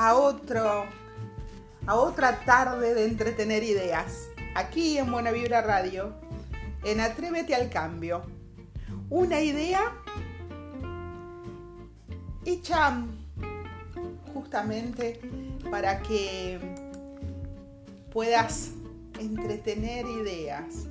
a 0.00 0.14
otro 0.14 0.86
a 1.86 1.94
otra 1.94 2.40
tarde 2.46 2.94
de 2.94 3.04
entretener 3.04 3.62
ideas. 3.62 4.28
Aquí 4.54 4.96
en 4.96 5.12
Buena 5.12 5.30
Vibra 5.30 5.60
Radio, 5.60 6.14
en 6.84 7.00
Atrévete 7.00 7.54
al 7.54 7.68
Cambio. 7.68 8.22
Una 9.10 9.40
idea 9.40 9.92
hecha 12.46 13.02
justamente 14.32 15.20
para 15.70 16.00
que 16.00 16.58
puedas 18.10 18.70
entretener 19.18 20.06
ideas. 20.06 20.86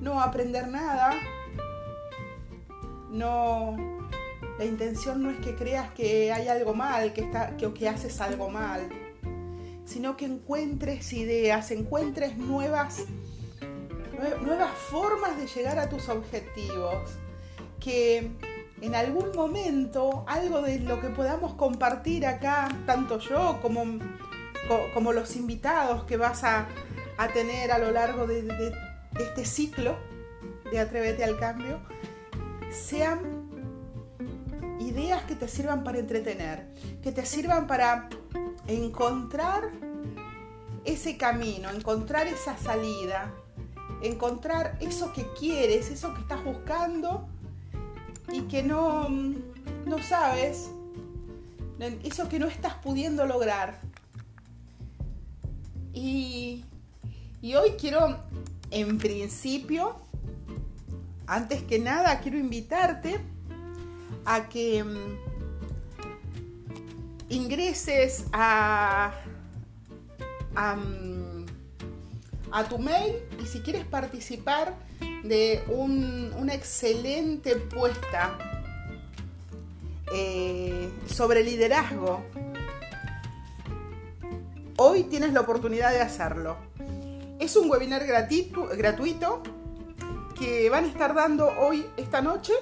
No 0.00 0.20
aprender 0.20 0.68
nada. 0.68 1.12
No. 3.10 3.99
La 4.58 4.64
intención 4.64 5.22
no 5.22 5.30
es 5.30 5.38
que 5.38 5.54
creas 5.54 5.90
que 5.92 6.32
hay 6.32 6.48
algo 6.48 6.74
mal, 6.74 7.12
que, 7.12 7.22
está, 7.22 7.56
que, 7.56 7.72
que 7.72 7.88
haces 7.88 8.20
algo 8.20 8.50
mal, 8.50 8.88
sino 9.84 10.16
que 10.16 10.24
encuentres 10.24 11.12
ideas, 11.12 11.70
encuentres 11.70 12.36
nuevas, 12.36 13.04
nuevas 14.42 14.70
formas 14.90 15.36
de 15.38 15.46
llegar 15.46 15.78
a 15.78 15.88
tus 15.88 16.08
objetivos, 16.08 17.10
que 17.80 18.30
en 18.80 18.94
algún 18.94 19.32
momento 19.34 20.24
algo 20.26 20.62
de 20.62 20.78
lo 20.80 21.00
que 21.00 21.08
podamos 21.08 21.54
compartir 21.54 22.26
acá, 22.26 22.68
tanto 22.86 23.18
yo 23.18 23.58
como, 23.60 23.98
como 24.94 25.12
los 25.12 25.36
invitados 25.36 26.04
que 26.04 26.16
vas 26.16 26.44
a, 26.44 26.68
tener 27.34 27.70
a 27.70 27.78
lo 27.78 27.90
largo 27.90 28.26
de, 28.26 28.42
de 28.42 28.72
este 29.18 29.44
ciclo 29.44 29.94
de 30.70 30.78
Atrévete 30.78 31.22
al 31.22 31.38
Cambio, 31.38 31.78
sean 32.70 33.39
ideas 34.80 35.22
que 35.24 35.36
te 35.36 35.46
sirvan 35.46 35.84
para 35.84 35.98
entretener, 35.98 36.66
que 37.02 37.12
te 37.12 37.24
sirvan 37.24 37.66
para 37.66 38.08
encontrar 38.66 39.70
ese 40.84 41.16
camino, 41.16 41.70
encontrar 41.70 42.26
esa 42.26 42.56
salida, 42.56 43.32
encontrar 44.02 44.78
eso 44.80 45.12
que 45.12 45.26
quieres, 45.38 45.90
eso 45.90 46.14
que 46.14 46.20
estás 46.20 46.42
buscando 46.42 47.28
y 48.32 48.42
que 48.42 48.62
no, 48.62 49.08
no 49.08 50.02
sabes, 50.02 50.70
eso 52.02 52.28
que 52.28 52.38
no 52.38 52.46
estás 52.46 52.74
pudiendo 52.74 53.26
lograr. 53.26 53.80
Y, 55.92 56.64
y 57.42 57.54
hoy 57.54 57.72
quiero, 57.78 58.16
en 58.70 58.98
principio, 58.98 59.96
antes 61.26 61.62
que 61.64 61.78
nada, 61.78 62.20
quiero 62.20 62.38
invitarte 62.38 63.20
a 64.24 64.48
que 64.48 64.84
mm, 64.84 65.18
ingreses 67.28 68.24
a, 68.32 69.12
mm, 70.54 71.44
a, 72.52 72.64
tu 72.64 72.78
mail 72.78 73.16
y 73.42 73.46
si 73.46 73.60
quieres 73.60 73.84
participar 73.84 74.74
de 75.22 75.62
una 75.68 76.54
excelente 76.54 77.56
puesta 77.56 78.36
eh, 80.12 80.90
sobre 81.06 81.44
liderazgo, 81.44 82.22
hoy 84.76 85.04
tienes 85.04 85.32
la 85.32 85.40
oportunidad 85.40 85.92
de 85.92 86.00
hacerlo. 86.00 86.56
Es 87.38 87.56
un 87.56 87.70
webinar 87.70 88.06
gratuito, 88.06 88.66
gratuito 88.76 89.42
que 90.38 90.70
van 90.70 90.84
a 90.84 90.88
estar 90.88 91.14
dando 91.14 91.48
hoy, 91.58 91.86
esta 91.98 92.22
noche, 92.22 92.54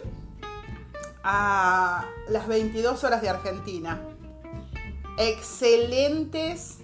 a 1.22 2.04
las 2.28 2.46
22 2.46 3.04
horas 3.04 3.22
de 3.22 3.28
Argentina. 3.28 4.00
Excelentes, 5.18 6.78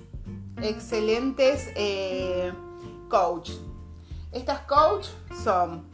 excelentes 0.60 1.68
eh, 1.76 2.52
coach. 3.08 3.50
Estas 4.32 4.60
coach 4.60 5.06
son 5.42 5.84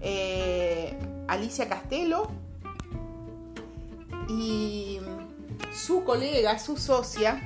eh, 0.00 0.98
Alicia 1.28 1.68
Castelo 1.68 2.28
y 4.28 4.98
su 5.72 6.04
colega, 6.04 6.58
su 6.58 6.76
socia. 6.76 7.40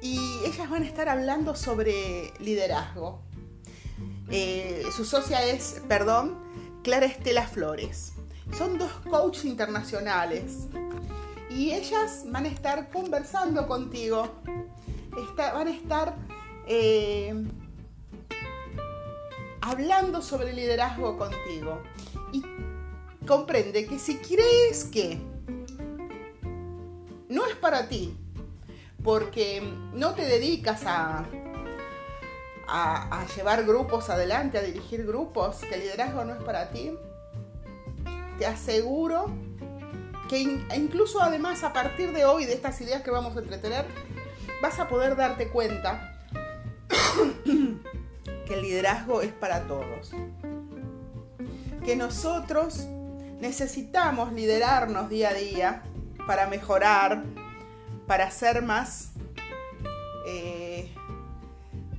Y 0.00 0.18
ellas 0.44 0.68
van 0.68 0.82
a 0.82 0.86
estar 0.86 1.08
hablando 1.08 1.54
sobre 1.54 2.32
liderazgo. 2.40 3.20
Eh, 4.30 4.84
su 4.96 5.04
socia 5.04 5.44
es, 5.44 5.82
perdón, 5.88 6.41
Clara 6.82 7.06
Estela 7.06 7.46
Flores. 7.46 8.12
Son 8.58 8.76
dos 8.76 8.90
coaches 9.08 9.44
internacionales 9.44 10.66
y 11.48 11.72
ellas 11.72 12.24
van 12.26 12.46
a 12.46 12.48
estar 12.48 12.90
conversando 12.90 13.66
contigo, 13.68 14.28
van 15.36 15.68
a 15.68 15.70
estar 15.70 16.16
eh, 16.66 17.34
hablando 19.60 20.20
sobre 20.22 20.52
liderazgo 20.52 21.16
contigo. 21.16 21.82
Y 22.32 22.42
comprende 23.26 23.86
que 23.86 23.98
si 23.98 24.16
crees 24.16 24.84
que 24.84 25.20
no 27.28 27.46
es 27.46 27.54
para 27.56 27.88
ti, 27.88 28.16
porque 29.04 29.62
no 29.94 30.14
te 30.14 30.22
dedicas 30.22 30.82
a 30.84 31.24
a, 32.68 33.26
llevar 33.36 33.64
grupos 33.64 34.10
adelante, 34.10 34.58
a 34.58 34.62
dirigir 34.62 35.06
grupos, 35.06 35.56
que 35.58 35.74
el 35.74 35.80
liderazgo 35.80 36.24
no 36.24 36.34
es 36.34 36.42
para 36.42 36.70
ti, 36.70 36.96
te 38.38 38.46
aseguro 38.46 39.26
que 40.28 40.38
incluso 40.76 41.20
además 41.20 41.62
a 41.62 41.72
partir 41.72 42.12
de 42.12 42.24
hoy, 42.24 42.46
de 42.46 42.54
estas 42.54 42.80
ideas 42.80 43.02
que 43.02 43.10
vamos 43.10 43.36
a 43.36 43.40
entretener, 43.40 43.84
vas 44.62 44.78
a 44.78 44.88
poder 44.88 45.16
darte 45.16 45.48
cuenta 45.48 46.16
que 47.44 48.54
el 48.54 48.62
liderazgo 48.62 49.20
es 49.20 49.32
para 49.32 49.64
todos. 49.64 50.12
Que 51.84 51.96
nosotros 51.96 52.86
necesitamos 53.40 54.32
liderarnos 54.32 55.10
día 55.10 55.30
a 55.30 55.34
día 55.34 55.82
para 56.26 56.46
mejorar, 56.46 57.24
para 58.06 58.30
ser 58.30 58.62
más 58.62 59.10
eh, 60.26 60.71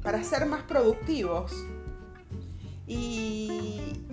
para 0.04 0.24
ser 0.24 0.46
más 0.46 0.64
productivos 0.64 1.54
y, 2.86 4.04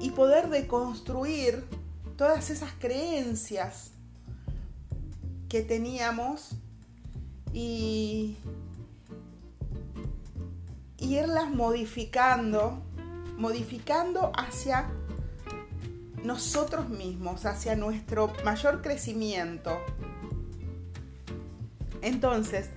y 0.00 0.10
poder 0.10 0.48
deconstruir 0.48 1.64
todas 2.16 2.50
esas 2.50 2.72
creencias 2.78 3.90
que 5.48 5.62
teníamos 5.62 6.52
y, 7.52 8.36
y 10.96 11.16
irlas 11.18 11.50
modificando, 11.50 12.82
modificando 13.36 14.30
hacia 14.36 14.90
nosotros 16.22 16.88
mismos, 16.88 17.46
hacia 17.46 17.74
nuestro 17.74 18.32
mayor 18.44 18.82
crecimiento. 18.82 19.78
Entonces, 22.02 22.70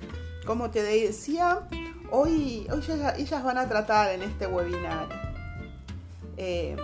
como 0.45 0.69
te 0.69 0.83
decía, 0.83 1.67
hoy, 2.11 2.67
hoy 2.71 2.83
ellas, 3.17 3.43
van 3.43 3.57
a 3.57 3.67
tratar 3.67 4.11
en 4.11 4.23
este 4.23 4.47
webinar 4.47 5.07
eh, 6.37 6.75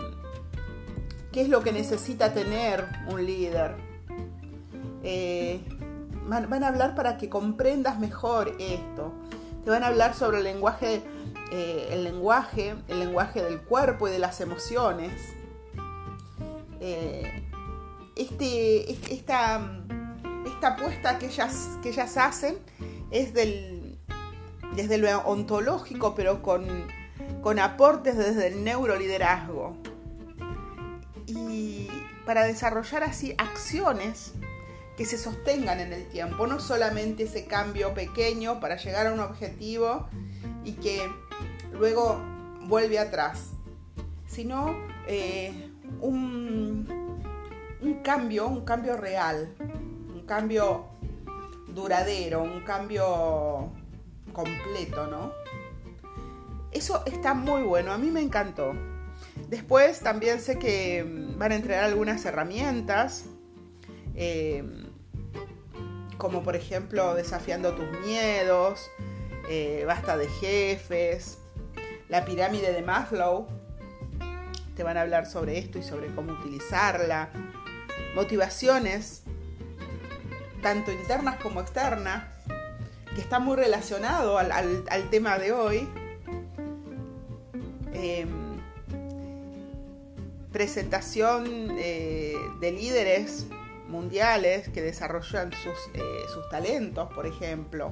qué 1.31 1.42
es 1.42 1.50
lo 1.50 1.62
que 1.62 1.72
necesita 1.72 2.34
tener 2.34 2.88
un 3.08 3.25
líder. 3.25 3.75
Eh, 5.03 5.62
van, 6.28 6.64
a 6.64 6.68
hablar 6.68 6.96
para 6.96 7.18
que 7.18 7.30
comprendas 7.30 8.00
mejor 8.00 8.56
esto. 8.59 9.14
Te 9.64 9.70
van 9.70 9.84
a 9.84 9.88
hablar 9.88 10.16
sobre 10.16 10.38
el 10.38 10.44
lenguaje, 10.46 11.02
eh, 11.52 11.90
el 11.91 12.03
lenguaje, 12.03 12.76
el 12.88 13.00
lenguaje 13.00 13.44
del 13.44 13.61
cuerpo 13.61 14.08
y 14.08 14.11
de 14.11 14.20
las 14.20 14.40
emociones. 14.41 15.11
este, 18.16 18.91
esta, 19.14 19.61
esta 20.46 20.67
apuesta 20.70 21.20
que 21.20 21.28
ellas, 21.28 21.78
que 21.82 21.90
ellas 21.90 22.16
hacen 22.17 22.58
es 23.11 23.34
del, 23.34 23.97
desde 24.76 24.97
lo 24.97 25.20
ontológico, 25.20 26.16
pero 26.16 26.41
con, 26.41 26.66
con 27.41 27.59
aportes 27.59 28.17
desde 28.17 28.47
el 28.47 28.64
neuroliderazgo. 28.64 29.78
Y 31.28 31.90
para 32.26 32.44
desarrollar 32.44 33.03
así 33.03 33.34
acciones 33.38 34.34
que 34.97 35.06
se 35.06 35.17
sostengan 35.17 35.79
en 35.79 35.94
el 35.94 36.08
tiempo, 36.09 36.46
no 36.46 36.59
solamente 36.59 37.23
ese 37.23 37.46
cambio 37.46 37.94
pequeño 37.94 38.59
para 38.59 38.76
llegar 38.76 39.08
a 39.08 39.14
un 39.14 39.20
objetivo 39.22 40.08
y 40.66 40.73
que 40.73 41.09
luego 41.72 42.22
vuelve 42.64 43.00
atrás, 43.00 43.52
sino 44.28 44.78
eh, 45.08 45.72
un, 46.02 46.85
un 47.82 47.94
cambio, 48.03 48.47
un 48.47 48.66
cambio 48.66 48.97
real, 48.97 49.56
un 50.14 50.26
cambio 50.26 50.90
duradero, 51.79 52.43
un 52.43 52.61
cambio 52.61 53.72
completo, 54.34 55.08
¿no? 55.08 55.31
Eso 56.72 57.03
está 57.05 57.34
muy 57.34 57.64
bueno, 57.64 57.91
a 57.91 57.97
mí 57.97 58.11
me 58.11 58.22
encantó. 58.22 58.73
Después 59.47 59.99
también 59.99 60.40
sé 60.40 60.59
que 60.59 61.05
van 61.37 61.52
a 61.52 61.55
entregar 61.55 61.84
algunas 61.84 62.23
herramientas 62.26 63.26
eh, 64.16 64.64
como 66.17 66.43
por 66.43 66.58
ejemplo 66.58 67.16
desafiando 67.16 67.73
tus 67.73 67.90
miedos, 68.05 68.91
eh, 69.49 69.85
basta 69.87 70.17
de 70.17 70.28
jefes, 70.28 71.40
la 72.09 72.25
pirámide 72.25 72.73
de 72.73 72.82
Maslow, 72.82 73.47
te 74.75 74.84
van 74.84 74.97
a 74.97 75.02
hablar 75.02 75.25
sobre 75.25 75.58
esto 75.58 75.79
y 75.79 75.84
sobre 75.84 76.14
cómo 76.14 76.34
utilizarla, 76.34 77.29
motivaciones, 78.14 79.23
tanto 80.61 80.91
internas 80.91 81.38
como 81.41 81.61
externas, 81.61 82.26
que 83.14 83.22
está 83.22 83.40
muy 83.40 83.56
relacionado 83.56 84.38
al, 84.38 85.09
tema 85.09 85.38
de 85.38 85.52
hoy. 85.52 85.88
Em, 87.94 88.59
presentación 90.52 91.76
eh, 91.78 92.35
de 92.59 92.72
líderes 92.72 93.46
mundiales 93.88 94.70
que 94.70 94.82
desarrollan 94.82 95.52
sus, 95.52 95.78
eh, 95.94 96.02
sus 96.34 96.47
talentos, 96.50 97.11
por 97.14 97.26
ejemplo. 97.26 97.91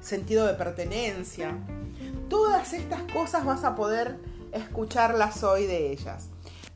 Sentido 0.00 0.46
de 0.46 0.54
pertenencia. 0.54 1.56
Todas 2.28 2.72
estas 2.72 3.02
cosas 3.12 3.44
vas 3.44 3.64
a 3.64 3.74
poder 3.74 4.16
escucharlas 4.52 5.42
hoy 5.42 5.66
de 5.66 5.92
ellas. 5.92 6.28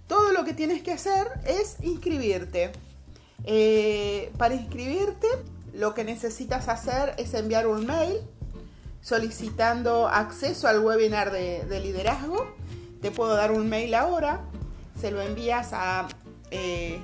Todo 0.06 0.32
lo 0.32 0.44
que 0.44 0.54
tienes 0.54 0.82
que 0.82 0.92
hacer 0.92 1.28
es 1.46 1.76
inscribirte. 1.82 2.72
Eh, 3.44 4.32
para 4.36 4.54
inscribirte, 4.54 5.26
lo 5.72 5.94
que 5.94 6.04
necesitas 6.04 6.68
hacer 6.68 7.14
es 7.16 7.32
enviar 7.34 7.66
un 7.66 7.86
mail 7.86 8.18
solicitando 9.00 10.08
acceso 10.08 10.68
al 10.68 10.80
webinar 10.80 11.32
de, 11.32 11.80
liderazgo. 11.80 12.54
Te 13.00 13.10
puedo 13.10 13.34
dar 13.34 13.50
un 13.52 13.66
mail 13.68 13.94
ahora. 13.94 14.42
Se 15.00 15.10
lo 15.10 15.22
envías 15.22 15.70
a 15.72 16.06
eh, 16.50 17.00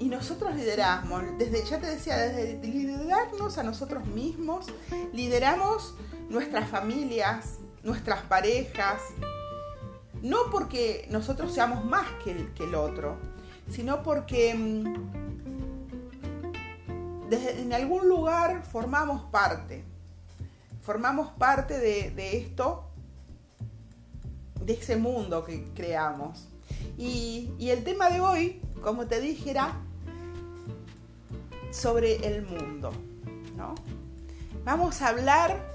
Y 0.00 0.06
nosotros 0.06 0.56
lideramos, 0.56 1.22
desde, 1.38 1.64
ya 1.64 1.78
te 1.78 1.86
decía, 1.86 2.16
desde 2.16 2.58
liderarnos 2.66 3.58
a 3.58 3.62
nosotros 3.62 4.04
mismos, 4.06 4.66
lideramos 5.12 5.94
nuestras 6.28 6.68
familias, 6.68 7.58
nuestras 7.84 8.22
parejas, 8.22 9.00
no 10.22 10.50
porque 10.50 11.06
nosotros 11.10 11.52
seamos 11.52 11.84
más 11.84 12.06
que 12.24 12.32
el, 12.32 12.52
que 12.54 12.64
el 12.64 12.74
otro, 12.74 13.18
sino 13.70 14.02
porque 14.02 14.54
mm, 14.54 14.94
en 17.30 17.72
algún 17.72 18.08
lugar 18.08 18.62
formamos 18.62 19.22
parte, 19.30 19.84
formamos 20.82 21.30
parte 21.32 21.78
de, 21.78 22.38
esto, 22.38 22.90
de 24.60 24.72
ese 24.72 24.96
mundo 24.96 25.44
que 25.44 25.72
creamos. 25.74 26.48
Y, 26.96 27.52
y 27.58 27.70
el 27.70 27.84
tema 27.84 28.10
de 28.10 28.20
hoy, 28.20 28.62
como 28.82 29.06
te 29.06 29.20
dije, 29.20 29.50
era 29.50 29.80
sobre 31.70 32.16
el 32.26 32.42
mundo. 32.46 32.92
¿no? 33.56 33.74
Vamos 34.64 35.02
a 35.02 35.08
hablar 35.08 35.74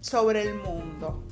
sobre 0.00 0.42
el 0.42 0.54
mundo. 0.54 1.22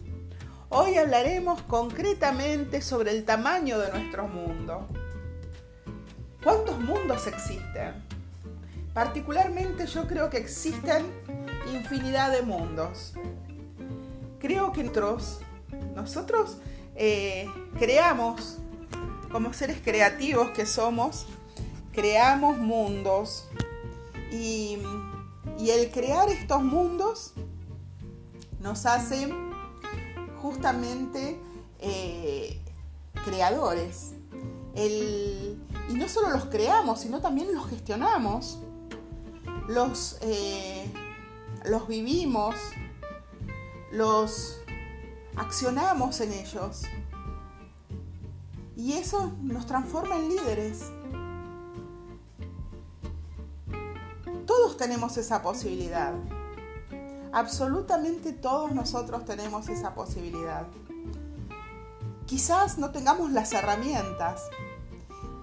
Hoy 0.72 0.96
hablaremos 0.98 1.62
concretamente 1.62 2.80
sobre 2.80 3.10
el 3.10 3.24
tamaño 3.24 3.76
de 3.80 3.90
nuestro 3.90 4.28
mundo. 4.28 4.86
¿Cuántos 6.44 6.78
mundos 6.78 7.26
existen? 7.26 7.94
Particularmente 8.94 9.88
yo 9.88 10.06
creo 10.06 10.30
que 10.30 10.36
existen 10.36 11.06
infinidad 11.74 12.30
de 12.30 12.42
mundos. 12.42 13.14
Creo 14.38 14.70
que 14.70 14.84
nosotros, 14.84 15.40
nosotros 15.96 16.58
eh, 16.94 17.48
creamos, 17.76 18.58
como 19.32 19.52
seres 19.52 19.80
creativos 19.82 20.50
que 20.50 20.66
somos, 20.66 21.26
creamos 21.92 22.58
mundos 22.58 23.48
y, 24.30 24.78
y 25.58 25.70
el 25.70 25.90
crear 25.90 26.28
estos 26.28 26.62
mundos 26.62 27.32
nos 28.60 28.86
hace 28.86 29.34
justamente 30.42 31.40
eh, 31.78 32.60
creadores. 33.24 34.12
y 34.74 35.94
no 35.94 36.08
solo 36.08 36.30
los 36.30 36.44
creamos, 36.46 37.00
sino 37.00 37.20
también 37.20 37.52
los 37.54 37.68
gestionamos, 37.68 38.58
los, 39.68 40.18
eh, 40.22 40.90
los 41.64 41.86
vivimos, 41.88 42.54
los 43.92 44.60
accionamos 45.36 46.20
en 46.20 46.32
ellos. 46.32 46.82
Y 48.76 48.94
eso 48.94 49.32
nos 49.42 49.66
transforma 49.66 50.16
en 50.16 50.28
líderes. 50.30 50.84
Todos 54.46 54.76
tenemos 54.76 55.16
esa 55.16 55.42
posibilidad. 55.42 56.14
Absolutamente 57.32 58.32
todos 58.32 58.72
nosotros 58.72 59.24
tenemos 59.24 59.68
esa 59.68 59.94
posibilidad. 59.94 60.66
Quizás 62.26 62.78
no 62.78 62.90
tengamos 62.90 63.30
las 63.30 63.52
herramientas. 63.52 64.42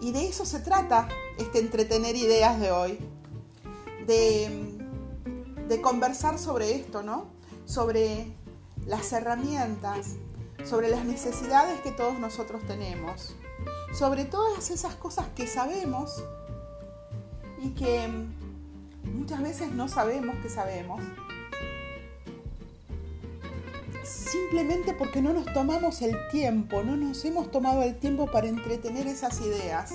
Y 0.01 0.12
de 0.12 0.27
eso 0.27 0.46
se 0.46 0.60
trata 0.60 1.08
este 1.38 1.60
entretener 1.60 2.15
ideas 2.15 2.60
de 2.60 2.72
hoy. 2.72 3.00
De, 4.06 4.77
de 5.67 5.82
conversar 5.82 6.39
sobre 6.39 6.75
esto, 6.75 7.03
¿no? 7.03 7.25
Sobre 7.65 8.34
las 8.86 9.12
herramientas, 9.12 10.15
sobre 10.65 10.89
las 10.89 11.06
necesidades 11.06 11.82
que 11.82 11.91
todos 11.91 12.20
nosotros 12.20 12.62
tenemos, 12.67 13.36
sobre 13.94 14.25
todas 14.25 14.72
esas 14.72 14.96
cosas 14.96 15.27
que 15.36 15.46
sabemos 15.46 16.24
y 17.62 17.72
que 17.72 18.10
muchas 19.03 19.41
veces 19.41 19.72
no 19.72 19.88
sabemos 19.88 20.38
que 20.41 20.50
sabemos 20.50 21.01
simplemente 24.07 24.93
porque 24.93 25.21
no 25.21 25.33
nos 25.33 25.51
tomamos 25.53 26.01
el 26.01 26.15
tiempo, 26.29 26.83
no 26.83 26.95
nos 26.95 27.23
hemos 27.25 27.51
tomado 27.51 27.83
el 27.83 27.97
tiempo 27.97 28.27
para 28.31 28.47
entretener 28.47 29.07
esas 29.07 29.41
ideas. 29.41 29.91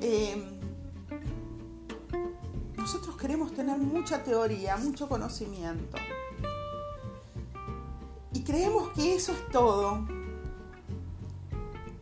Em, 0.00 0.58
nosotros 2.76 3.16
queremos 3.16 3.52
tener 3.52 3.76
mucha 3.78 4.22
teoría, 4.22 4.76
mucho 4.76 5.08
conocimiento. 5.08 5.98
creemos 8.44 8.88
que 8.94 9.14
eso 9.14 9.32
es 9.32 9.48
todo. 9.52 10.08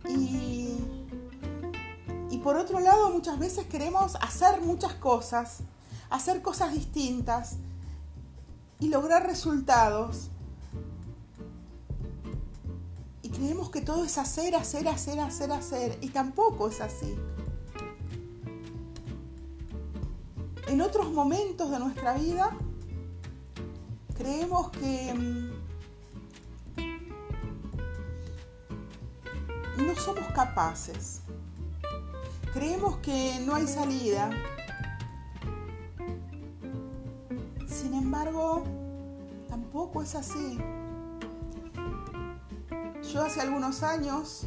Y, 0.09 0.77
y 2.31 2.39
por 2.39 2.57
otro 2.57 2.79
lado, 2.79 3.11
muchas 3.11 3.37
veces 3.41 3.67
queremos 3.67 4.15
hacer 4.21 4.61
muchas 4.61 4.95
cosas, 4.95 5.59
hacer 6.09 6.43
cosas 6.43 6.73
distintas 6.73 7.57
y 8.79 8.89
lograr 8.89 9.27
resultados. 9.27 10.31
Y 13.23 13.31
creemos 13.31 13.71
que 13.71 13.81
todo 13.81 14.05
es 14.05 14.19
hacer, 14.19 14.55
hacer, 14.55 14.89
hacer, 14.89 15.21
hacer, 15.21 15.53
hacer. 15.53 15.99
Y 16.01 16.11
tampoco 16.11 16.69
es 16.69 16.81
así. 16.81 17.17
En 20.69 20.81
otros 20.81 21.11
momentos 21.13 21.71
de 21.71 21.79
nuestra 21.79 22.15
vida 22.15 22.57
creemos 24.17 24.71
que 24.71 25.15
mm, 25.15 25.51
no 29.87 29.95
somos 29.95 30.25
capaces. 30.35 31.21
Creemos 32.53 32.97
que 32.99 33.39
no 33.45 33.55
hay 33.55 33.67
salida. 33.67 34.31
Sin 37.79 37.93
embargo, 37.93 38.65
tampoco 39.51 40.01
es 40.01 40.15
así. 40.15 40.59
Yo 43.13 43.23
hace 43.23 43.43
algunos 43.43 43.83
años, 43.83 44.47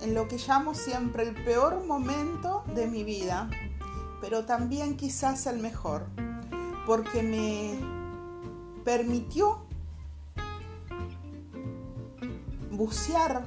en 0.00 0.14
lo 0.14 0.28
que 0.28 0.38
llamo 0.38 0.76
siempre 0.76 1.24
el 1.24 1.34
peor 1.44 1.84
momento 1.84 2.62
de 2.72 2.86
mi 2.86 3.02
vida, 3.02 3.50
pero 4.20 4.44
también 4.44 4.96
quizás 4.96 5.48
el 5.48 5.58
mejor, 5.58 6.06
porque 6.86 7.24
me 7.24 7.80
permitió 8.84 9.64
bucear 12.70 13.44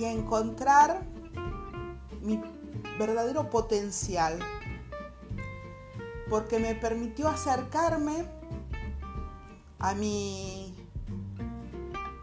y 0.00 0.04
encontrar 0.04 1.04
mi 2.22 2.42
verdadero 2.98 3.50
potencial, 3.50 4.40
porque 6.32 6.58
me 6.58 6.74
permitió 6.74 7.28
acercarme 7.28 8.24
a 9.78 9.92
mi 9.92 10.74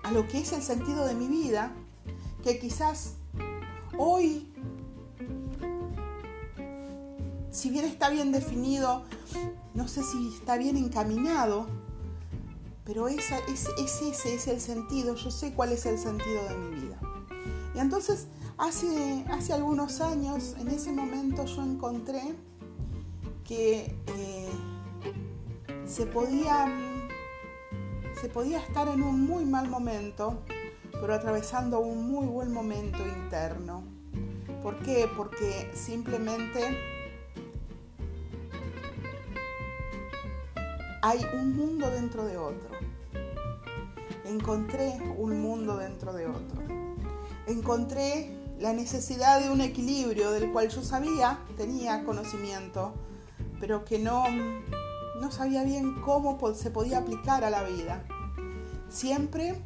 a 0.02 0.10
lo 0.12 0.28
que 0.28 0.40
es 0.40 0.52
el 0.52 0.64
sentido 0.64 1.06
de 1.06 1.14
mi 1.14 1.28
vida, 1.28 1.72
que 2.44 2.58
quizás 2.58 3.18
hoy 4.00 4.52
si 7.52 7.70
bien 7.70 7.86
está 7.86 8.10
bien 8.10 8.32
definido, 8.32 9.04
no 9.76 9.88
sé 9.88 10.02
si 10.02 10.34
está 10.36 10.58
bien 10.58 10.76
encaminado, 10.76 11.68
pero 12.86 13.10
esa, 13.10 13.38
es, 13.48 13.68
ese 13.78 14.34
es 14.34 14.48
el 14.48 14.60
sentido, 14.60 15.14
yo 15.14 15.30
sé 15.30 15.54
cuál 15.54 15.72
es 15.72 15.86
el 15.86 16.00
sentido 16.00 16.50
de 16.50 16.58
mi 16.58 16.82
vida. 16.82 17.00
Y 17.76 17.78
entonces, 17.78 18.26
hace, 18.58 19.24
hace 19.30 19.54
algunos 19.54 20.02
años, 20.02 20.56
en 20.58 20.70
ese 20.70 20.92
momento 20.92 21.46
yo 21.46 21.62
encontré 21.62 22.49
que 23.50 23.96
eh, 24.06 24.50
se, 25.84 26.06
podía, 26.06 26.68
se 28.22 28.30
podía 28.30 28.60
estar 28.60 28.88
en 28.88 29.02
un 29.02 29.26
muy 29.26 29.44
mal 29.44 29.68
momento, 29.68 30.44
pero 30.92 31.16
atravesando 31.16 31.80
un 31.80 32.12
muy 32.12 32.28
buen 32.28 32.54
momento 32.54 33.00
interno. 33.00 33.82
¿Por 34.62 34.78
qué? 34.84 35.10
Porque 35.18 35.72
simplemente 35.74 36.78
hay 41.02 41.26
un 41.34 41.58
mundo 41.58 41.90
dentro 41.90 42.26
de 42.28 42.38
otro. 42.38 42.70
Encontré 44.26 45.00
un 45.18 45.42
mundo 45.42 45.76
dentro 45.78 46.14
de 46.14 46.28
otro. 46.28 46.62
Encontré 47.48 48.32
la 48.60 48.74
necesidad 48.74 49.42
de 49.42 49.50
un 49.50 49.62
equilibrio 49.62 50.30
del 50.30 50.52
cual 50.52 50.70
yo 50.70 50.84
sabía, 50.84 51.40
tenía 51.58 52.04
conocimiento, 52.04 52.94
pero 53.60 53.86
que 53.86 54.00
no, 54.00 54.24
no 55.20 55.32
sabía 55.32 55.64
bien 55.64 56.02
cómo 56.02 56.38
se 56.54 56.72
podía 56.72 57.00
aplicar 57.00 57.44
a 57.44 57.50
la 57.50 57.64
vida. 57.64 58.04
Siempre, 58.90 59.62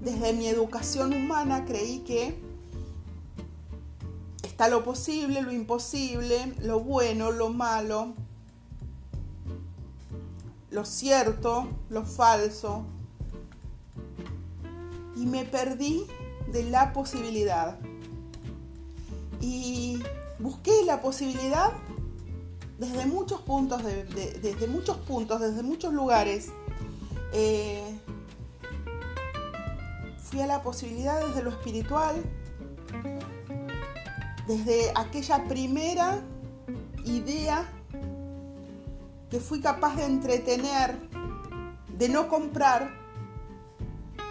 desde 0.00 0.32
mi 0.32 0.48
educación 0.48 1.12
humana, 1.12 1.64
creí 1.64 2.00
que 2.00 2.38
está 4.42 4.68
lo 4.68 4.84
posible, 4.84 5.42
lo 5.42 5.52
imposible, 5.52 6.54
lo 6.60 6.80
bueno, 6.80 7.30
lo 7.30 7.50
malo, 7.50 8.14
lo 10.70 10.84
cierto, 10.84 11.68
lo 11.88 12.04
falso. 12.04 12.84
Y 15.16 15.26
me 15.26 15.44
perdí 15.44 16.06
de 16.52 16.64
la 16.64 16.92
posibilidad. 16.92 17.78
Y 19.40 20.02
busqué 20.38 20.84
la 20.84 21.00
posibilidad 21.00 21.72
desde 22.78 23.06
muchos 23.06 23.40
puntos, 23.40 23.82
desde 23.82 24.66
muchos 24.66 24.98
puntos, 24.98 25.40
desde 25.40 25.62
muchos 25.62 25.92
lugares. 25.92 26.50
Eh, 27.32 27.98
fui 30.18 30.40
a 30.40 30.46
la 30.46 30.62
posibilidad 30.62 31.24
desde 31.26 31.42
lo 31.42 31.50
espiritual, 31.50 32.16
desde 34.46 34.92
aquella 34.94 35.44
primera 35.44 36.20
idea 37.04 37.66
que 39.30 39.40
fui 39.40 39.60
capaz 39.60 39.96
de 39.96 40.04
entretener, 40.04 40.96
de 41.96 42.08
no 42.08 42.28
comprar 42.28 42.90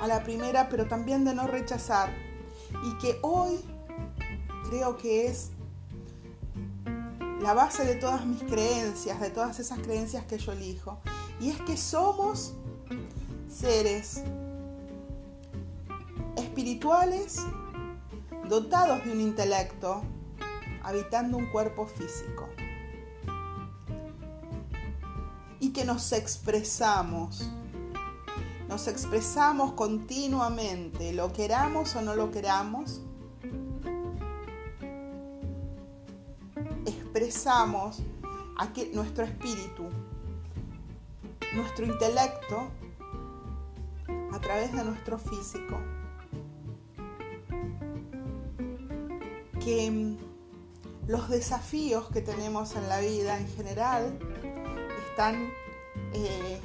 a 0.01 0.07
la 0.07 0.23
primera, 0.23 0.69
pero 0.69 0.87
también 0.87 1.25
de 1.25 1.33
no 1.33 1.47
rechazar. 1.47 2.13
Y 2.83 2.97
que 2.97 3.17
hoy 3.21 3.59
creo 4.69 4.97
que 4.97 5.27
es 5.27 5.51
la 7.45 7.53
base 7.53 7.85
de 7.85 7.93
todas 7.93 8.25
mis 8.25 8.41
creencias, 8.41 9.21
de 9.21 9.29
todas 9.29 9.59
esas 9.59 9.77
creencias 9.77 10.25
que 10.25 10.39
yo 10.39 10.51
elijo. 10.53 10.99
Y 11.39 11.51
es 11.51 11.61
que 11.61 11.77
somos 11.77 12.55
seres 13.47 14.23
espirituales 16.37 17.37
dotados 18.49 19.05
de 19.05 19.11
un 19.11 19.21
intelecto, 19.21 20.01
habitando 20.81 21.37
un 21.37 21.45
cuerpo 21.51 21.85
físico 21.85 22.49
y 25.59 25.69
que 25.69 25.85
nos 25.85 26.13
expresamos. 26.13 27.47
Nos 28.67 28.87
expresamos 28.87 29.73
continuamente, 29.73 31.13
lo 31.13 31.31
queramos 31.31 31.95
o 31.95 32.01
no 32.01 32.15
lo 32.15 32.31
queramos. 32.31 33.01
Expresamos 37.15 38.01
nuestro 38.91 39.23
espíritu, 39.23 39.85
nuestro 41.53 41.85
intelecto 41.85 42.67
a 44.33 44.39
través 44.41 44.73
de 44.73 44.83
nuestro 44.83 45.17
físico. 45.17 45.79
Que 49.63 50.17
los 51.07 51.29
desafíos 51.29 52.09
que 52.09 52.19
tenemos 52.19 52.75
en 52.75 52.89
la 52.89 52.99
vida 52.99 53.39
en 53.39 53.47
general 53.47 54.19
están 55.09 55.53
eh, 56.11 56.59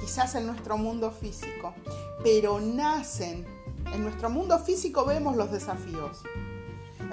quizás 0.00 0.34
en 0.34 0.46
nuestro 0.46 0.78
mundo 0.78 1.10
físico, 1.10 1.74
pero 2.22 2.58
nacen. 2.58 3.44
En 3.92 4.02
nuestro 4.02 4.30
mundo 4.30 4.58
físico 4.60 5.04
vemos 5.04 5.36
los 5.36 5.52
desafíos. 5.52 6.22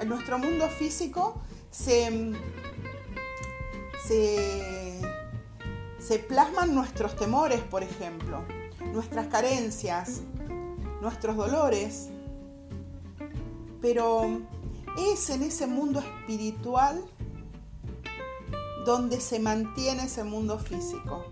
En 0.00 0.08
nuestro 0.08 0.38
mundo 0.38 0.70
físico 0.70 1.38
se, 1.70 2.32
se, 4.06 5.00
se 5.98 6.18
plasman 6.18 6.74
nuestros 6.74 7.16
temores, 7.16 7.60
por 7.60 7.82
ejemplo, 7.82 8.42
nuestras 8.92 9.28
carencias, 9.28 10.22
nuestros 11.00 11.36
dolores. 11.36 12.08
Pero 13.80 14.40
es 14.98 15.30
en 15.30 15.42
ese 15.42 15.66
mundo 15.66 16.00
espiritual 16.00 17.02
donde 18.84 19.20
se 19.20 19.38
mantiene 19.38 20.04
ese 20.04 20.24
mundo 20.24 20.58
físico. 20.58 21.24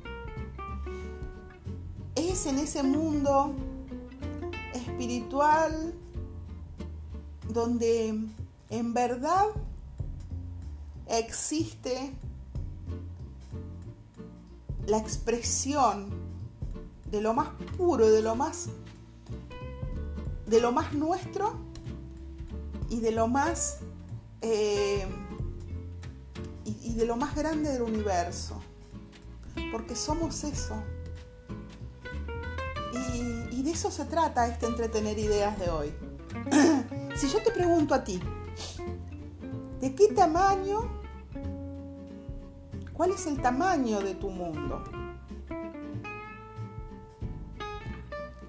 Es 2.15 2.47
en 2.47 2.59
ese 2.59 2.83
mundo 2.83 3.55
espiritual 4.75 5.95
donde 7.49 8.15
en 8.71 8.95
verdad 8.95 9.47
existe 11.09 12.15
la 14.91 14.99
expresión 14.99 16.11
de 17.07 17.21
lo 17.21 17.33
más 17.33 17.49
puro, 17.77 18.11
de 18.11 18.23
lo 18.23 18.35
más 18.35 18.69
de 20.47 20.61
lo 20.61 20.73
más 20.73 20.93
nuestro 20.93 21.55
y 22.89 22.99
de 22.99 23.13
lo 23.13 23.29
más 23.29 23.79
eh, 24.43 25.07
y, 26.65 26.95
de 26.95 27.07
lo 27.07 27.17
más 27.17 27.37
grande 27.37 27.71
del 27.71 27.83
universo. 27.83 28.61
Porque 29.71 29.95
somos 29.95 30.43
eso. 30.43 30.83
Y, 33.53 33.63
de 33.63 33.71
eso 33.71 33.91
se 33.91 34.07
trata 34.07 34.49
este 34.49 34.67
entretener 34.67 35.19
ideas 35.19 35.59
de 35.59 35.69
hoy. 35.69 35.93
si 37.17 37.29
yo 37.29 37.43
te 37.43 37.51
pregunto 37.53 37.95
a 37.95 38.03
ti, 38.03 38.19
¿de 39.81 39.95
qué 39.95 40.09
tamaño? 40.09 41.00
¿Cuál 43.01 43.13
es 43.13 43.27
el 43.27 43.41
tamaño 43.41 44.01
de 44.01 44.15
tu 44.15 44.29
mundo? 44.29 44.85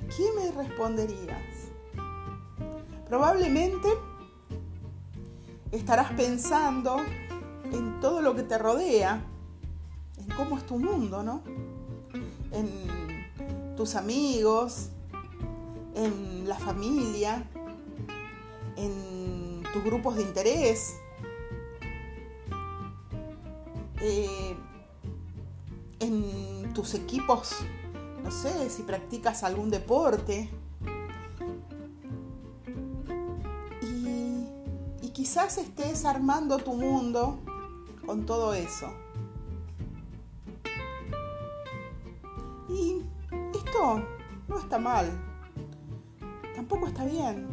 ¿Qué 0.09 0.25
me 0.35 0.51
responderías? 0.51 1.71
Probablemente 3.07 3.87
estarás 5.71 6.11
pensando 6.11 6.97
en 7.71 8.01
todo 8.01 8.21
lo 8.21 8.35
que 8.35 8.43
te 8.43 8.57
rodea, 8.57 9.23
en 10.17 10.27
cómo 10.35 10.57
es 10.57 10.65
tu 10.65 10.77
mundo, 10.77 11.23
¿no? 11.23 11.43
En 12.51 13.77
tus 13.77 13.95
amigos, 13.95 14.89
en 15.95 16.45
la 16.49 16.59
familia, 16.59 17.49
en 18.75 19.63
tus 19.71 19.81
grupos 19.81 20.17
de 20.17 20.23
interés, 20.23 21.00
eh, 24.01 24.55
en 25.99 26.73
tus 26.73 26.93
equipos, 26.95 27.55
no 28.23 28.31
sé, 28.31 28.69
si 28.69 28.83
practicas 28.83 29.43
algún 29.43 29.69
deporte. 29.69 30.49
Y, 33.81 34.45
y 35.05 35.09
quizás 35.09 35.57
estés 35.57 36.05
armando 36.05 36.57
tu 36.57 36.73
mundo 36.73 37.39
con 38.05 38.25
todo 38.25 38.53
eso. 38.53 38.91
Y 42.69 43.03
esto 43.53 44.01
no 44.47 44.59
está 44.59 44.79
mal, 44.79 45.11
tampoco 46.55 46.87
está 46.87 47.05
bien. 47.05 47.47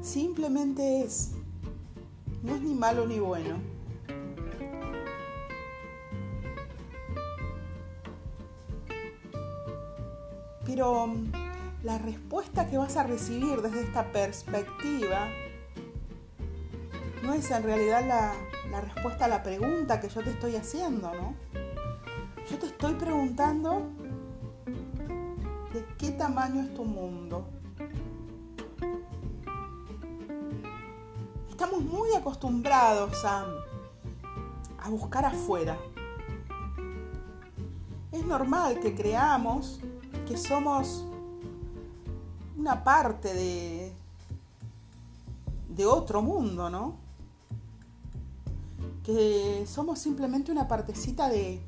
Simplemente 0.00 1.00
es. 1.02 1.32
No 2.42 2.54
es 2.54 2.60
ni 2.60 2.74
malo 2.74 3.06
ni 3.06 3.18
bueno. 3.18 3.73
Pero 10.64 11.06
mm, 11.06 11.32
la 11.82 11.98
respuesta 11.98 12.68
que 12.68 12.78
vas 12.78 12.96
a 12.96 13.02
recibir 13.02 13.60
desde 13.60 13.82
esta 13.82 14.10
perspectiva 14.10 15.28
no 17.22 17.32
es 17.32 17.50
en 17.50 17.62
realidad 17.62 18.06
la, 18.06 18.80
respuesta 18.80 19.26
a 19.26 19.28
la 19.28 19.42
pregunta 19.42 20.00
que 20.00 20.08
yo 20.08 20.22
te 20.22 20.30
estoy 20.30 20.56
haciendo, 20.56 21.12
¿no? 21.14 21.34
Yo 22.50 22.58
te 22.58 22.66
estoy 22.66 22.94
preguntando 22.94 23.82
de 25.72 25.84
qué 25.96 26.10
tamaño 26.10 26.62
es 26.62 26.74
tu 26.74 26.84
mundo. 26.84 27.48
Estamos 31.48 31.82
muy 31.82 32.12
acostumbrados 32.14 33.24
a, 33.24 33.46
a 34.82 34.88
buscar 34.90 35.24
afuera. 35.24 35.78
Es 38.12 38.24
normal 38.26 38.80
que 38.80 38.94
creamos 38.94 39.80
que 40.24 40.36
somos 40.36 41.04
una 42.56 42.82
parte 42.82 43.34
de, 43.34 43.92
de 45.68 45.86
otro 45.86 46.22
mundo, 46.22 46.70
¿no? 46.70 47.04
que 49.04 49.64
somos 49.66 49.98
simplemente 49.98 50.50
una 50.50 50.66
partecita 50.66 51.28
de, 51.28 51.60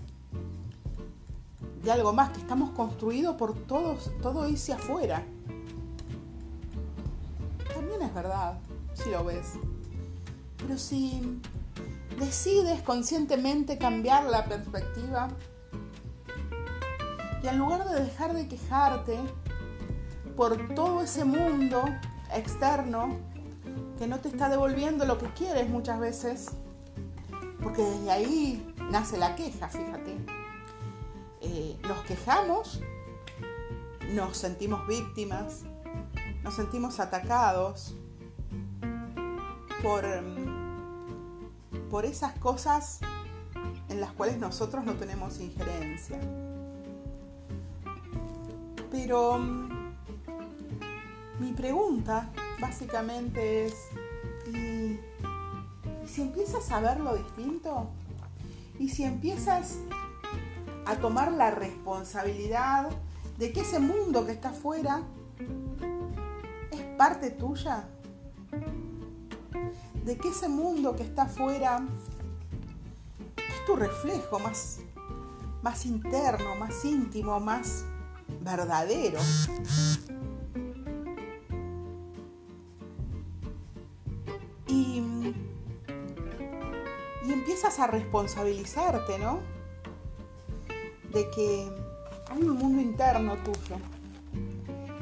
de 1.85 1.93
algo 1.93 2.13
más, 2.13 2.31
que 2.31 2.41
estamos 2.41 2.71
construidos 2.71 3.37
por 3.37 3.55
todos, 3.55 4.11
todo 4.23 4.47
ese 4.47 4.73
afuera. 4.73 5.23
También 7.75 8.03
es 8.03 8.15
verdad, 8.15 8.59
si 8.95 9.11
lo 9.11 9.23
ves. 9.23 9.53
Pero 10.57 10.79
si 10.79 11.39
decides 12.19 12.81
conscientemente 12.83 13.77
cambiar 13.77 14.25
la 14.25 14.47
perspectiva 14.47 15.29
y 17.43 17.47
en 17.47 17.59
lugar 17.59 17.89
de 17.89 18.03
dejar 18.03 18.35
de 18.35 18.49
quejarte 18.49 19.19
por 20.37 20.75
todo 20.75 21.03
ese 21.03 21.25
mundo 21.25 21.83
externo 22.35 23.19
que 23.99 24.07
no 24.07 24.21
te 24.21 24.29
está 24.29 24.49
devolviendo 24.49 25.05
lo 25.07 25.19
que 25.19 25.27
quieres 25.33 25.69
muchas 25.69 25.99
veces, 25.99 26.51
porque 27.63 27.83
desde 27.83 28.11
ahí 28.11 28.75
nace 28.91 29.17
la 29.17 29.35
queja, 29.35 29.69
fíjate. 29.69 30.17
Eh, 31.41 31.79
nos 31.87 31.99
quejamos, 32.05 32.81
nos 34.13 34.37
sentimos 34.37 34.87
víctimas, 34.87 35.63
nos 36.43 36.55
sentimos 36.55 37.01
atacados 37.01 37.95
por, 39.83 40.05
por 41.91 42.05
esas 42.05 42.39
cosas 42.39 43.01
en 43.89 44.01
las 44.01 44.13
cuales 44.13 44.39
nosotros 44.39 44.85
no 44.85 44.95
tenemos 44.95 45.41
injerencia. 45.41 46.21
Pero 48.97 49.39
mm, 49.39 49.69
mi 51.41 51.53
pregunta 51.53 52.31
básicamente 52.59 53.67
es, 53.67 53.75
si 56.07 56.23
empiezas 56.23 56.71
a 56.73 56.81
verlo 56.81 57.15
distinto 57.15 57.91
y 58.79 58.89
si 58.89 59.05
empiezas 59.05 59.77
a 60.87 60.97
tomar 60.97 61.31
la 61.33 61.51
responsabilidad 61.51 62.89
de 63.37 63.53
que 63.53 63.61
ese 63.61 63.81
mundo 63.81 64.25
que 64.25 64.33
está 64.33 64.49
afuera 64.49 65.03
es 66.71 66.81
parte 66.97 67.31
tuya, 67.31 67.87
de 70.05 70.17
que 70.17 70.29
ese 70.29 70.49
mundo 70.49 70.97
que 70.97 71.03
está 71.03 71.25
afuera 71.25 71.87
es 73.37 73.67
tu 73.67 73.77
reflejo 73.77 74.39
más, 74.39 74.79
más 75.63 75.85
interno, 75.85 76.57
más 76.57 76.83
íntimo, 76.83 77.39
más 77.41 77.85
verdadero. 78.41 79.21
empiezas 87.57 87.79
a 87.79 87.87
responsabilizarte, 87.87 89.19
¿no? 89.19 89.41
De 91.11 91.31
que 91.31 91.71
hay 92.29 92.43
un 92.43 92.57
mundo 92.57 92.83
interno 92.83 93.37
tuyo, 93.37 93.77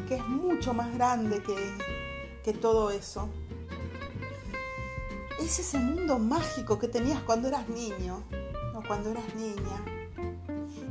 que 0.07 0.15
es 0.15 0.29
mucho 0.29 0.73
más 0.73 0.95
grande 0.95 1.43
que, 1.43 1.57
que 2.45 2.53
todo 2.53 2.93
eso. 2.93 3.29
Es 5.41 5.59
ese 5.59 5.79
mundo 5.79 6.21
mágico 6.21 6.79
que 6.79 6.87
tenías 6.87 7.21
cuando 7.23 7.49
eras 7.49 7.69
niño 7.69 8.23
o 8.75 8.83
cuando 8.87 9.11
eras 9.11 9.35
niña. 9.35 10.04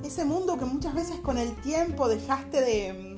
Ese 0.04 0.26
mundo 0.26 0.58
que 0.58 0.66
muchas 0.66 0.94
veces 0.94 1.20
con 1.22 1.38
el 1.38 1.56
tiempo 1.62 2.08
dejaste 2.08 2.62
de, 2.62 3.18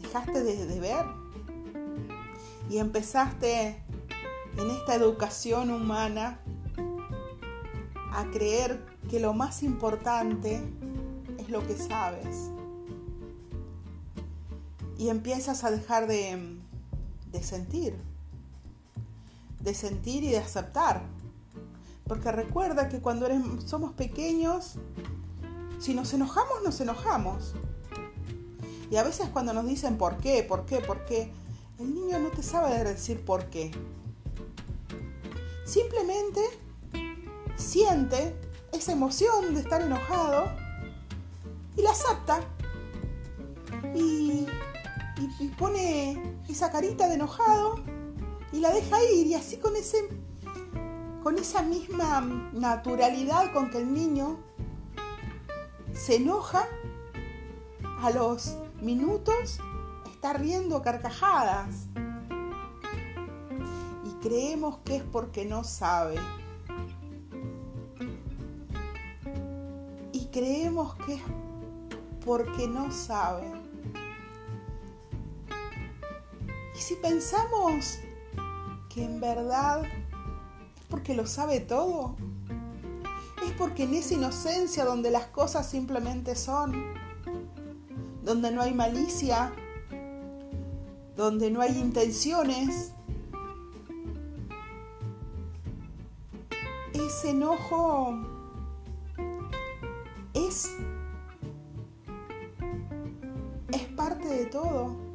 dejaste 0.00 0.42
de, 0.42 0.66
de 0.66 0.80
ver 0.80 1.06
y 2.68 2.78
empezaste 2.78 3.82
en 4.58 4.70
esta 4.70 4.94
educación 4.94 5.70
humana 5.70 6.38
a 8.12 8.24
creer 8.30 8.84
que 9.08 9.20
lo 9.20 9.32
más 9.32 9.62
importante 9.62 10.62
es 11.38 11.48
lo 11.48 11.66
que 11.66 11.76
sabes. 11.76 12.50
Y 14.98 15.08
empiezas 15.08 15.64
a 15.64 15.70
dejar 15.70 16.06
de, 16.06 16.58
sentir, 17.42 17.94
de 19.60 19.74
sentir 19.74 20.24
y 20.24 20.30
de 20.30 20.38
aceptar. 20.38 21.02
Porque 22.06 22.30
recuerda 22.30 22.88
que 22.88 23.00
cuando 23.00 23.26
somos 23.64 23.92
pequeños, 23.92 24.76
si 25.82 25.94
nos 25.94 26.14
enojamos, 26.14 26.62
nos 26.62 26.80
enojamos. 26.80 27.54
Y 28.88 28.96
a 28.96 29.02
veces 29.02 29.28
cuando 29.32 29.52
nos 29.52 29.66
dicen 29.66 29.98
por 29.98 30.16
qué, 30.18 30.44
por 30.44 30.64
qué, 30.64 30.78
por 30.78 31.04
qué, 31.06 31.32
el 31.80 31.92
niño 31.92 32.20
no 32.20 32.30
te 32.30 32.44
sabe 32.44 32.84
decir 32.84 33.24
por 33.24 33.46
qué. 33.46 33.72
Simplemente 35.64 36.40
siente 37.56 38.36
esa 38.70 38.92
emoción 38.92 39.54
de 39.54 39.60
estar 39.60 39.82
enojado 39.82 40.44
y 41.76 41.82
la 41.82 41.90
acepta 41.90 42.40
y, 43.92 44.46
pone 45.58 46.36
esa 46.48 46.70
carita 46.70 47.08
de 47.08 47.14
enojado 47.14 47.76
y 48.52 48.60
la 48.60 48.70
deja 48.70 49.02
ir 49.12 49.26
y 49.26 49.34
así 49.34 49.56
con 49.56 49.76
ese 49.76 50.08
con 51.22 51.38
esa 51.38 51.62
misma 51.62 52.20
naturalidad 52.52 53.52
con 53.52 53.70
que 53.70 53.78
el 53.78 53.92
niño 53.92 54.38
se 55.94 56.16
enoja 56.16 56.66
a 58.00 58.10
los 58.10 58.56
minutos 58.80 59.60
está 60.12 60.32
riendo 60.32 60.82
carcajadas 60.82 61.86
y 64.04 64.10
creemos 64.22 64.78
que 64.84 64.96
es 64.96 65.02
porque 65.02 65.44
no 65.44 65.64
sabe 65.64 66.16
creemos 70.32 70.94
que 70.94 71.14
es 71.14 71.22
porque 72.24 72.66
no 72.66 72.90
sabe. 72.90 73.46
Y 76.74 76.78
si 76.78 76.94
pensamos 76.96 77.98
que 78.88 79.04
en 79.04 79.20
verdad 79.20 79.84
es 79.84 80.84
porque 80.88 81.14
lo 81.14 81.26
sabe 81.26 81.60
todo, 81.60 82.16
porque 83.62 83.84
en 83.84 83.94
esa 83.94 84.14
inocencia 84.14 84.84
donde 84.84 85.12
las 85.12 85.26
cosas 85.26 85.70
simplemente 85.70 86.34
son, 86.34 86.74
donde 88.24 88.50
no 88.50 88.60
hay 88.60 88.74
malicia, 88.74 89.52
donde 91.14 91.48
no 91.48 91.60
hay 91.60 91.78
intenciones, 91.78 92.92
ese 96.92 97.30
enojo 97.30 98.18
es 100.34 100.68
es 103.68 103.82
parte 103.94 104.26
de 104.26 104.46
todo. 104.46 105.11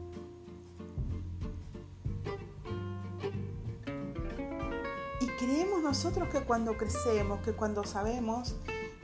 Creemos 5.57 5.81
nosotros 5.81 6.29
que 6.29 6.41
cuando 6.41 6.77
crecemos, 6.77 7.39
que 7.39 7.51
cuando 7.51 7.83
sabemos, 7.83 8.55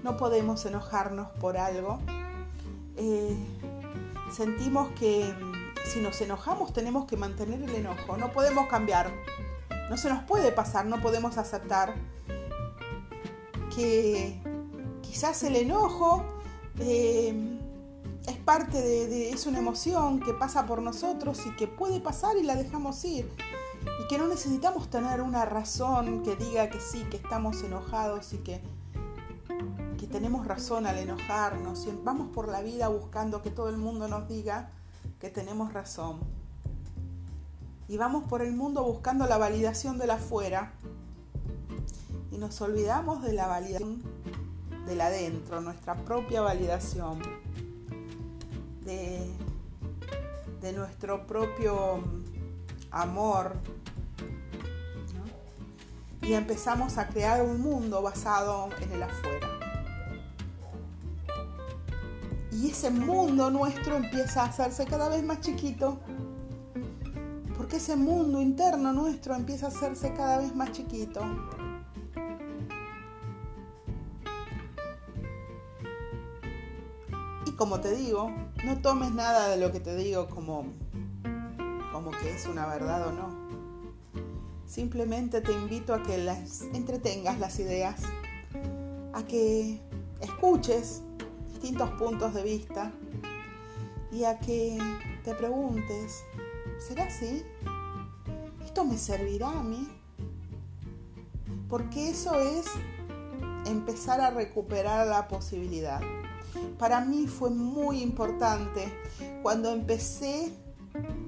no 0.04 0.18
podemos 0.18 0.64
enojarnos 0.68 1.30
por 1.40 1.58
algo. 1.58 1.98
Eh, 2.96 3.36
sentimos 4.32 4.90
que 4.92 5.34
si 5.84 6.00
nos 6.00 6.22
enojamos 6.22 6.72
tenemos 6.72 7.06
que 7.08 7.18
mantener 7.18 7.64
el 7.64 7.74
enojo, 7.74 8.18
no 8.18 8.32
podemos 8.32 8.68
cambiar, 8.68 9.12
no 9.90 9.98
se 9.98 10.10
nos 10.10 10.26
puede 10.26 10.52
pasar, 10.52 10.86
no 10.86 11.02
podemos 11.02 11.40
aceptar 11.40 11.96
que 13.76 14.40
quizás 15.02 15.42
el 15.42 15.56
enojo 15.56 16.24
eh, 16.78 17.34
es 18.28 18.38
parte 18.46 18.80
de, 18.80 19.32
es 19.32 19.48
una 19.48 19.58
emoción 19.58 20.20
que 20.20 20.34
pasa 20.34 20.68
por 20.68 20.84
nosotros 20.84 21.40
y 21.48 21.56
que 21.56 21.66
puede 21.68 22.00
pasar 22.00 22.38
y 22.38 22.44
la 22.44 22.56
dejamos 22.56 23.04
ir. 23.06 23.28
Y 24.04 24.08
que 24.08 24.18
no 24.18 24.28
necesitamos 24.28 24.90
tener 24.90 25.22
una 25.22 25.46
razón 25.46 26.24
que 26.24 26.36
diga 26.36 26.70
que 26.70 26.80
sí, 26.80 27.04
que 27.10 27.18
estamos 27.18 27.64
enojados 27.64 28.34
y 28.34 28.38
que, 28.38 28.62
que 29.98 30.08
tenemos 30.08 30.48
razón 30.48 30.86
al 30.86 30.98
enojarnos. 30.98 31.86
Y 31.86 32.00
vamos 32.04 32.30
por 32.34 32.48
la 32.48 32.62
vida 32.62 32.88
buscando 32.88 33.42
que 33.42 33.50
todo 33.50 33.70
el 33.70 33.78
mundo 33.78 34.08
nos 34.08 34.28
diga 34.28 34.72
que 35.20 35.30
tenemos 35.30 35.74
razón. 35.74 36.20
Y 37.88 37.98
vamos 37.98 38.24
por 38.24 38.42
el 38.42 38.54
mundo 38.54 38.84
buscando 38.84 39.28
la 39.28 39.38
validación 39.38 39.98
de 39.98 40.08
la 40.08 40.16
afuera. 40.16 40.74
Y 42.32 42.38
nos 42.38 42.60
olvidamos 42.62 43.22
de 43.22 43.34
la 43.34 43.48
validación 43.48 44.02
del 44.86 45.02
adentro, 45.02 45.62
nuestra 45.62 45.96
propia 45.96 46.42
validación 46.42 47.20
de, 48.86 50.72
nuestro 50.76 51.28
propio 51.28 52.04
amor. 52.94 53.56
Y 56.22 56.34
empezamos 56.34 56.98
a 56.98 57.08
crear 57.08 57.42
un 57.42 57.60
mundo 57.62 58.02
basado 58.02 58.70
en 58.80 58.92
el 58.94 59.04
afuera. 59.04 59.50
Y 62.52 62.70
ese 62.70 62.92
mundo 62.92 63.50
nuestro 63.50 63.98
empieza 63.98 64.44
a 64.44 64.46
hacerse 64.46 64.86
cada 64.86 65.10
vez 65.10 65.24
más 65.24 65.42
chiquito. 65.42 66.00
Porque 67.58 67.78
ese 67.78 67.98
mundo 67.98 68.42
interno 68.42 68.94
nuestro 68.94 69.36
empieza 69.36 69.66
a 69.66 69.70
hacerse 69.70 70.14
cada 70.14 70.38
vez 70.38 70.56
más 70.56 70.72
chiquito. 70.72 71.22
como 77.64 77.80
te 77.80 77.96
digo, 77.96 78.30
no 78.66 78.78
tomes 78.82 79.14
nada 79.14 79.48
de 79.48 79.58
lo 79.58 79.72
que 79.72 79.80
te 79.80 79.96
digo 79.96 80.28
como, 80.28 80.66
como 81.94 82.12
que 82.12 82.34
es 82.34 82.48
una 82.48 82.66
verdad 82.66 83.08
o 83.08 83.12
no. 83.12 83.30
Simplemente 84.66 85.40
te 85.40 85.54
invito 85.54 85.94
a 85.94 86.02
que 86.04 86.18
las 86.18 86.64
entretengas 86.74 87.40
las 87.40 87.60
ideas, 87.60 88.02
a 89.14 89.24
que 89.24 89.80
escuches 90.20 91.04
distintos 91.52 91.92
puntos 91.92 92.34
de 92.34 92.44
vista 92.44 92.92
y 94.12 94.24
a 94.24 94.40
que 94.40 94.78
te 95.24 95.36
preguntes, 95.36 96.24
¿será 96.80 97.06
así? 97.06 97.44
¿Esto 98.66 98.84
me 98.84 98.98
servirá 98.98 99.50
a 99.50 99.64
mí? 99.64 99.88
Porque 101.70 102.10
eso 102.10 102.40
es 102.40 102.66
empezar 103.66 104.20
a 104.20 104.32
recuperar 104.32 105.08
la 105.08 105.28
posibilidad 105.28 106.02
para 106.78 107.02
mí 107.02 107.28
fue 107.28 107.50
muy 107.50 108.02
importante 108.02 108.92
cuando 109.42 109.72
empecé 109.72 110.54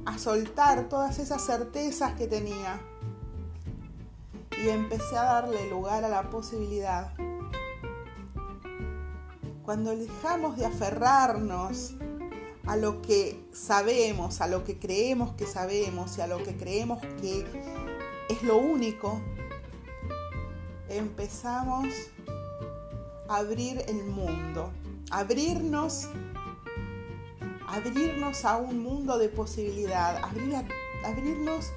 a 0.06 0.18
soltar 0.18 0.88
todas 0.90 1.20
esas 1.20 1.46
certezas 1.46 2.14
que 2.14 2.28
tenía 2.28 2.82
y 4.64 4.70
empecé 4.70 5.18
a 5.18 5.24
darle 5.24 5.70
lugar 5.70 6.04
a 6.04 6.10
la 6.10 6.30
posibilidad. 6.30 7.14
Cuando 9.64 9.96
dejamos 9.96 10.58
de 10.58 10.66
aferrarnos 10.66 11.96
a 12.66 12.78
lo 12.78 13.02
que 13.02 13.44
sabemos, 13.52 14.42
a 14.42 14.48
lo 14.48 14.64
que 14.64 14.78
creemos 14.80 15.34
que 15.34 15.46
sabemos 15.46 16.18
y 16.18 16.22
a 16.22 16.28
lo 16.28 16.44
que 16.44 16.56
creemos 16.56 17.02
que 17.22 17.46
es 18.30 18.44
lo 18.44 18.58
único, 18.58 19.20
empezamos 20.90 21.88
a 23.28 23.38
abrir 23.38 23.84
el 23.88 24.04
mundo 24.06 24.72
abrirnos, 25.12 26.08
abrirnos 27.76 28.46
a 28.46 28.56
un 28.58 28.82
mundo 28.82 29.18
de 29.18 29.28
posibilidad, 29.28 30.24
abrir 30.24 30.56
abrirnos 31.04 31.74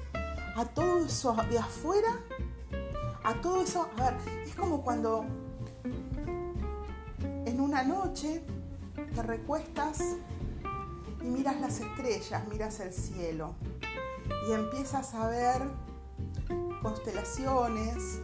a 0.55 0.65
todo 0.65 1.05
eso 1.05 1.35
de 1.49 1.59
afuera, 1.59 2.07
a 3.23 3.33
todo 3.41 3.61
eso, 3.61 3.89
a 3.97 4.11
ver, 4.11 4.17
es 4.45 4.55
como 4.55 4.81
cuando 4.81 5.25
en 7.45 7.59
una 7.59 7.83
noche 7.83 8.41
te 9.13 9.21
recuestas 9.21 9.99
y 11.21 11.25
miras 11.25 11.59
las 11.59 11.81
estrellas, 11.81 12.47
miras 12.49 12.79
el 12.79 12.93
cielo 12.93 13.55
y 14.47 14.53
empiezas 14.53 15.13
a 15.13 15.27
ver 15.27 15.61
constelaciones 16.81 18.21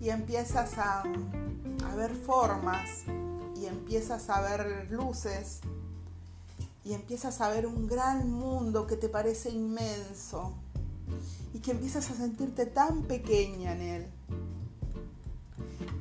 y 0.00 0.10
empiezas 0.10 0.78
a, 0.78 1.02
a 1.02 1.96
ver 1.96 2.14
formas 2.14 3.04
y 3.56 3.66
empiezas 3.66 4.30
a 4.30 4.40
ver 4.42 4.88
luces 4.90 5.60
y 6.84 6.94
empiezas 6.94 7.40
a 7.40 7.50
ver 7.50 7.66
un 7.66 7.86
gran 7.86 8.30
mundo 8.30 8.86
que 8.86 8.96
te 8.96 9.08
parece 9.08 9.50
inmenso 9.50 10.54
y 11.52 11.60
que 11.60 11.72
empiezas 11.72 12.10
a 12.10 12.14
sentirte 12.14 12.66
tan 12.66 13.02
pequeña 13.02 13.72
en 13.72 13.80
él. 13.80 14.06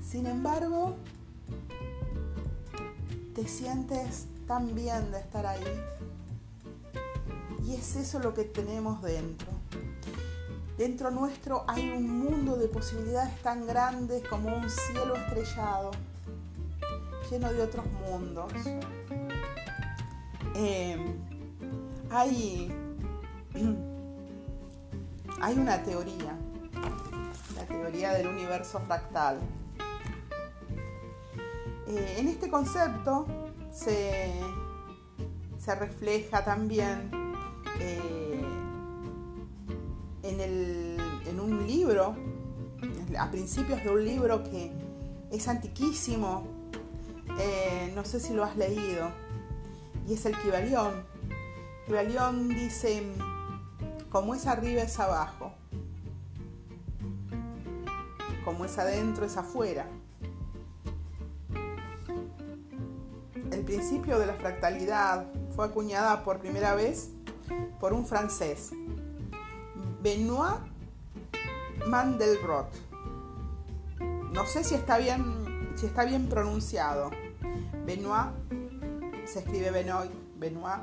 Sin 0.07 0.25
embargo, 0.25 0.95
te 3.35 3.47
sientes 3.47 4.25
tan 4.47 4.73
bien 4.73 5.11
de 5.11 5.19
estar 5.19 5.45
ahí. 5.45 5.63
Y 7.65 7.75
es 7.75 7.95
eso 7.95 8.19
lo 8.19 8.33
que 8.33 8.43
tenemos 8.43 9.01
dentro. 9.01 9.47
Dentro 10.77 11.11
nuestro 11.11 11.65
hay 11.67 11.89
un 11.89 12.19
mundo 12.19 12.55
de 12.55 12.69
posibilidades 12.69 13.41
tan 13.41 13.67
grandes 13.67 14.25
como 14.27 14.47
un 14.55 14.69
cielo 14.69 15.15
estrellado 15.15 15.91
lleno 17.29 17.51
de 17.53 17.61
otros 17.61 17.85
mundos. 18.09 18.51
Em, 20.61 21.15
hay, 22.09 22.69
hay 25.41 25.57
una 25.57 25.81
teoría, 25.83 26.37
la 27.55 27.65
teoría 27.65 28.11
del 28.11 28.27
universo 28.27 28.81
fractal. 28.81 29.39
Eh, 31.87 32.15
en 32.17 32.27
este 32.27 32.49
concepto 32.49 33.25
se, 33.71 34.33
se 35.57 35.75
refleja 35.75 36.43
también 36.43 37.09
eh, 37.79 38.41
en, 40.23 40.41
en 41.25 41.39
un 41.39 41.65
libro, 41.67 42.17
a 43.17 43.31
principios 43.31 43.81
de 43.81 43.91
un 43.91 44.03
libro 44.03 44.43
que 44.43 44.73
es 45.31 45.47
antiquísimo, 45.47 46.43
eh, 47.39 47.93
no 47.95 48.03
sé 48.03 48.19
si 48.19 48.33
lo 48.33 48.43
has 48.43 48.57
leído, 48.57 49.09
y 50.09 50.13
es 50.13 50.25
el 50.25 50.35
Kibalión. 50.39 51.05
Kibalión 51.85 52.49
dice, 52.49 53.03
como 54.09 54.33
es 54.33 54.47
arriba 54.47 54.81
es 54.81 54.99
abajo, 54.99 55.53
como 58.43 58.65
es 58.65 58.77
adentro 58.79 59.25
es 59.25 59.37
afuera. 59.37 59.85
El 63.51 63.63
principio 63.63 64.17
de 64.17 64.25
la 64.25 64.33
fractalidad 64.33 65.27
fue 65.55 65.65
acuñada 65.65 66.23
por 66.23 66.39
primera 66.39 66.73
vez 66.73 67.11
por 67.79 67.93
un 67.93 68.05
francés, 68.05 68.71
Benoit 70.01 70.61
Mandelbrot. 71.87 72.67
No 74.33 74.45
sé 74.47 74.63
si 74.63 74.73
está 74.73 74.97
bien, 74.97 75.71
si 75.75 75.85
está 75.85 76.03
bien 76.03 76.29
pronunciado. 76.29 77.11
Benoit, 77.85 78.31
se 79.31 79.39
escribe 79.39 79.69
Benoit, 79.69 80.11
Benoit 80.37 80.81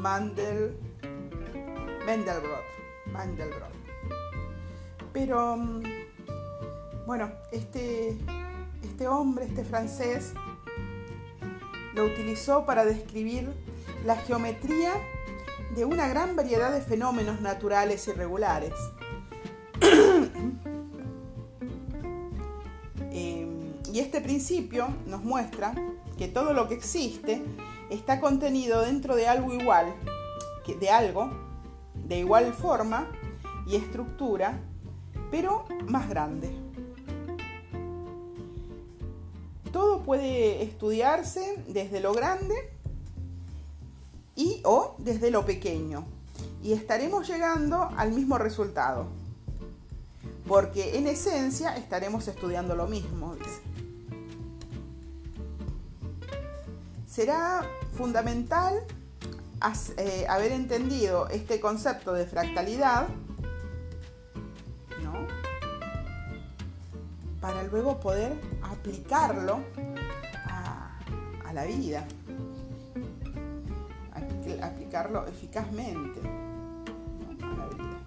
Mandel, 0.00 0.78
Mendelbrot, 2.06 2.64
Mandelbrot. 3.12 3.72
Pero, 5.12 5.56
mm, 5.56 5.82
bueno, 7.06 7.30
este, 7.52 8.16
este 8.82 9.08
hombre, 9.08 9.44
este 9.44 9.64
francés, 9.64 10.32
lo 11.94 12.04
utilizó 12.04 12.64
para 12.64 12.84
describir 12.84 13.52
la 14.06 14.16
geometría 14.16 14.92
de 15.76 15.84
una 15.84 16.08
gran 16.08 16.34
variedad 16.34 16.72
de 16.72 16.80
fenómenos 16.80 17.40
naturales 17.40 18.06
irregulares. 18.08 18.72
Y 23.92 24.00
este 24.00 24.20
principio 24.20 24.88
nos 25.06 25.22
muestra 25.22 25.74
que 26.16 26.28
todo 26.28 26.52
lo 26.52 26.68
que 26.68 26.74
existe 26.74 27.42
está 27.90 28.20
contenido 28.20 28.82
dentro 28.82 29.16
de 29.16 29.28
algo 29.28 29.52
igual, 29.54 29.94
de 30.74 30.90
algo, 30.90 31.30
de 31.94 32.18
igual 32.18 32.52
forma 32.52 33.10
y 33.66 33.76
estructura, 33.76 34.60
pero 35.30 35.64
más 35.86 36.08
grande. 36.08 36.50
Todo 39.72 40.02
puede 40.02 40.62
estudiarse 40.62 41.62
desde 41.68 42.00
lo 42.00 42.12
grande 42.12 42.54
y 44.34 44.60
o 44.64 44.94
desde 44.98 45.30
lo 45.30 45.44
pequeño 45.44 46.06
y 46.62 46.72
estaremos 46.72 47.28
llegando 47.28 47.90
al 47.96 48.12
mismo 48.12 48.38
resultado, 48.38 49.06
porque 50.46 50.98
en 50.98 51.06
esencia 51.06 51.76
estaremos 51.76 52.26
estudiando 52.28 52.74
lo 52.74 52.86
mismo. 52.86 53.36
Será 57.18 57.66
fundamental 57.96 58.78
eh, 59.96 60.24
haber 60.28 60.52
entendido 60.52 61.26
este 61.30 61.58
concepto 61.58 62.12
de 62.12 62.26
fractalidad 62.26 63.08
para 67.40 67.64
luego 67.64 67.98
poder 67.98 68.40
aplicarlo 68.62 69.58
a, 70.46 71.52
la 71.52 71.64
vida, 71.64 72.06
aplicarlo 74.62 75.26
eficazmente 75.26 76.20
a 77.42 77.56
la 77.56 77.66
vida. 77.66 77.98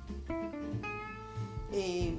Eh, 1.73 2.15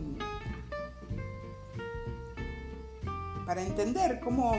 para 3.46 3.62
entender 3.62 4.20
cómo, 4.20 4.52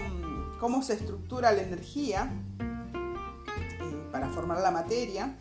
cómo, 0.64 0.82
se 0.82 0.94
estructura 0.94 1.52
la 1.52 1.62
energía, 1.62 2.32
eh, 2.58 4.08
para 4.14 4.30
formar 4.30 4.62
la 4.62 4.72
materia, 4.72 5.36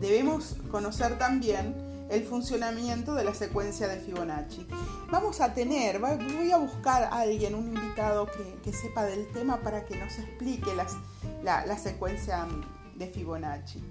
debemos 0.00 0.56
conocer 0.70 1.18
también 1.18 2.06
el 2.08 2.24
funcionamiento 2.24 3.12
de 3.12 3.24
la 3.24 3.34
secuencia 3.34 3.88
de 3.88 3.98
Fibonacci. 3.98 4.66
Vamos 5.10 5.42
a 5.42 5.52
tener, 5.52 6.00
voy 6.00 6.50
a 6.50 6.56
buscar 6.56 7.02
a 7.02 7.20
alguien, 7.20 7.54
un 7.54 7.66
invitado 7.66 8.26
que, 8.62 8.72
sepa 8.72 9.04
del 9.04 9.30
tema 9.32 9.58
para 9.58 9.84
que 9.84 9.94
nos 9.98 10.18
explique 10.18 10.70
la, 11.42 11.76
secuencia 11.76 12.46
de 12.96 13.06
Fibonacci. 13.06 13.84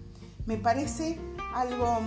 Me 0.47 0.57
parece 0.57 1.19
algo, 1.53 1.99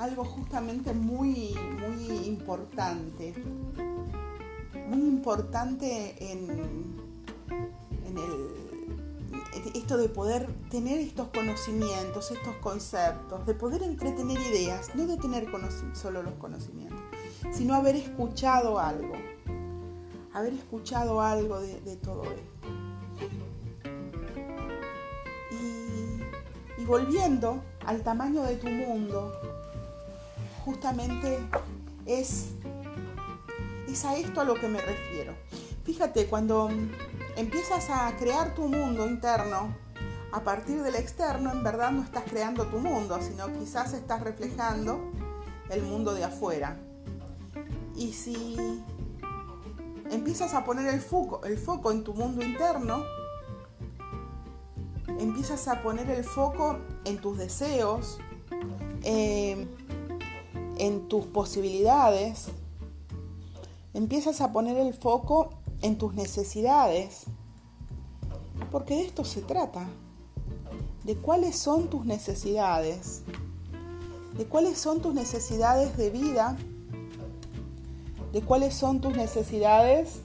algo 0.00 0.24
justamente 0.24 0.92
muy, 0.92 1.54
muy 1.78 2.26
importante, 2.26 3.32
muy 4.92 5.08
importante 5.08 6.16
en, 6.32 6.50
en 8.06 8.18
el 8.18 8.62
esto 9.74 9.96
de 9.96 10.08
poder 10.08 10.46
tener 10.70 10.98
estos 10.98 11.28
conocimientos, 11.28 12.30
estos 12.30 12.54
conceptos, 12.56 13.46
de 13.46 13.54
poder 13.54 13.82
entretener 13.82 14.38
ideas, 14.40 14.94
no 14.94 15.06
de 15.06 15.16
tener 15.16 15.46
solo 15.94 16.22
los 16.22 16.34
conocimientos, 16.34 16.98
sino 17.52 17.74
haber 17.74 17.96
escuchado 17.96 18.78
algo, 18.78 19.14
haber 20.32 20.54
escuchado 20.54 21.20
algo 21.20 21.60
de, 21.60 21.96
todo 21.96 22.22
esto. 22.24 22.68
Y, 25.52 26.80
y 26.82 26.84
volviendo 26.84 27.62
al 27.86 28.02
tamaño 28.02 28.42
de 28.42 28.56
tu 28.56 28.68
mundo, 28.68 29.32
justamente 30.64 31.38
es, 32.06 32.50
es 33.92 34.04
a 34.04 34.16
esto 34.16 34.40
a 34.40 34.44
lo 34.44 34.54
que 34.54 34.68
me 34.68 34.80
refiero. 34.80 35.34
Fíjate, 35.84 36.26
cuando 36.26 36.70
empiezas 37.36 37.90
a 37.90 38.14
crear 38.16 38.54
tu 38.54 38.62
mundo 38.62 39.06
interno 39.06 39.76
a 40.32 40.40
partir 40.40 40.82
del 40.82 40.94
externo, 40.94 41.52
en 41.52 41.62
verdad 41.62 41.90
no 41.90 42.02
estás 42.02 42.24
creando 42.24 42.66
tu 42.66 42.78
mundo, 42.78 43.18
sino 43.20 43.52
quizás 43.52 43.92
estás 43.92 44.22
reflejando 44.22 44.98
el 45.70 45.82
mundo 45.82 46.14
de 46.14 46.24
afuera. 46.24 46.78
Y 47.94 48.12
si 48.12 48.56
empiezas 50.10 50.54
a 50.54 50.64
poner 50.64 50.92
el 50.92 51.00
foco, 51.00 51.44
el 51.44 51.58
foco 51.58 51.90
en 51.90 52.02
tu 52.02 52.14
mundo 52.14 52.42
interno, 52.42 53.04
empiezas 55.18 55.68
a 55.68 55.82
poner 55.82 56.08
el 56.10 56.24
foco 56.24 56.78
en 57.04 57.18
tus 57.18 57.36
deseos, 57.36 58.18
eh, 59.02 59.66
en 60.78 61.08
tus 61.08 61.26
posibilidades, 61.26 62.48
empiezas 63.94 64.40
a 64.40 64.52
poner 64.52 64.76
el 64.76 64.94
foco 64.94 65.50
en 65.82 65.98
tus 65.98 66.14
necesidades, 66.14 67.24
porque 68.70 68.94
de 68.94 69.02
esto 69.02 69.24
se 69.24 69.42
trata, 69.42 69.86
de 71.04 71.16
cuáles 71.16 71.56
son 71.56 71.88
tus 71.88 72.04
necesidades, 72.04 73.22
de 74.36 74.46
cuáles 74.46 74.78
son 74.78 75.00
tus 75.00 75.14
necesidades 75.14 75.96
de 75.96 76.10
vida, 76.10 76.56
de 78.32 78.40
cuáles 78.42 78.74
son 78.74 79.00
tus 79.00 79.14
necesidades 79.14 80.20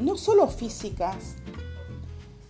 no 0.00 0.16
solo 0.16 0.48
físicas, 0.48 1.34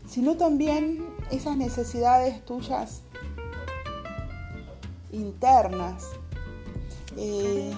sino 0.09 0.37
también 0.37 1.05
esas 1.31 1.57
necesidades 1.57 2.45
tuyas 2.45 3.03
internas. 5.13 6.05
Eh, 7.17 7.73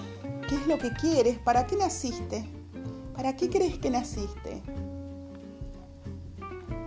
¿Qué 0.47 0.55
es 0.55 0.65
lo 0.65 0.77
que 0.77 0.93
quieres? 0.93 1.37
¿Para 1.39 1.67
qué 1.67 1.75
naciste? 1.75 2.45
¿Para 3.13 3.35
qué 3.35 3.49
crees 3.49 3.77
que 3.79 3.89
naciste? 3.89 4.63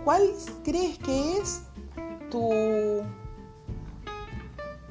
¿Cuál 0.03 0.31
crees 0.63 0.97
que 0.97 1.37
es 1.37 1.61
tu, 2.31 2.49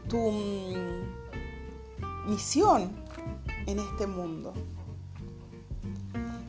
tu 0.09 0.18
mm, 0.18 2.30
misión 2.30 2.92
en 3.66 3.80
este 3.80 4.06
mundo? 4.06 4.54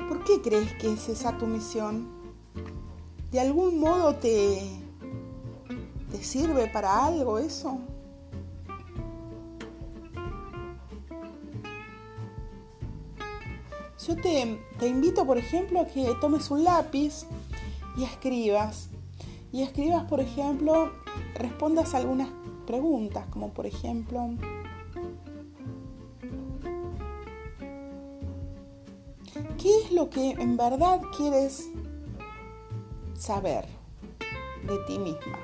¿Por 0.07 0.23
qué 0.23 0.41
crees 0.41 0.71
que 0.73 0.93
es 0.93 1.09
esa 1.09 1.35
tu 1.39 1.47
misión? 1.47 2.07
¿De 3.31 3.39
algún 3.39 3.79
modo 3.79 4.13
te, 4.15 4.61
te 6.11 6.23
sirve 6.23 6.67
para 6.67 7.03
algo 7.03 7.39
eso? 7.39 7.79
Yo 14.07 14.15
te, 14.15 14.87
invito, 14.87 15.27
por 15.27 15.37
ejemplo, 15.37 15.79
a 15.79 15.85
que 15.85 16.15
tomes 16.19 16.49
un 16.49 16.63
lápiz 16.63 17.27
y 17.95 18.03
escribas. 18.03 18.89
Y 19.51 19.61
escribas, 19.61 20.05
por 20.05 20.19
ejemplo, 20.19 20.91
respondas 21.35 21.93
algunas 21.93 22.29
preguntas, 22.65 23.27
como 23.29 23.53
por 23.53 23.67
ejemplo, 23.67 24.29
¿qué 29.59 29.81
es 29.83 29.91
lo 29.91 30.09
que 30.09 30.31
en 30.31 30.57
verdad 30.57 31.01
quieres 31.15 31.69
saber 33.13 33.65
de 34.63 34.77
ti 34.87 34.97
misma? 34.97 35.39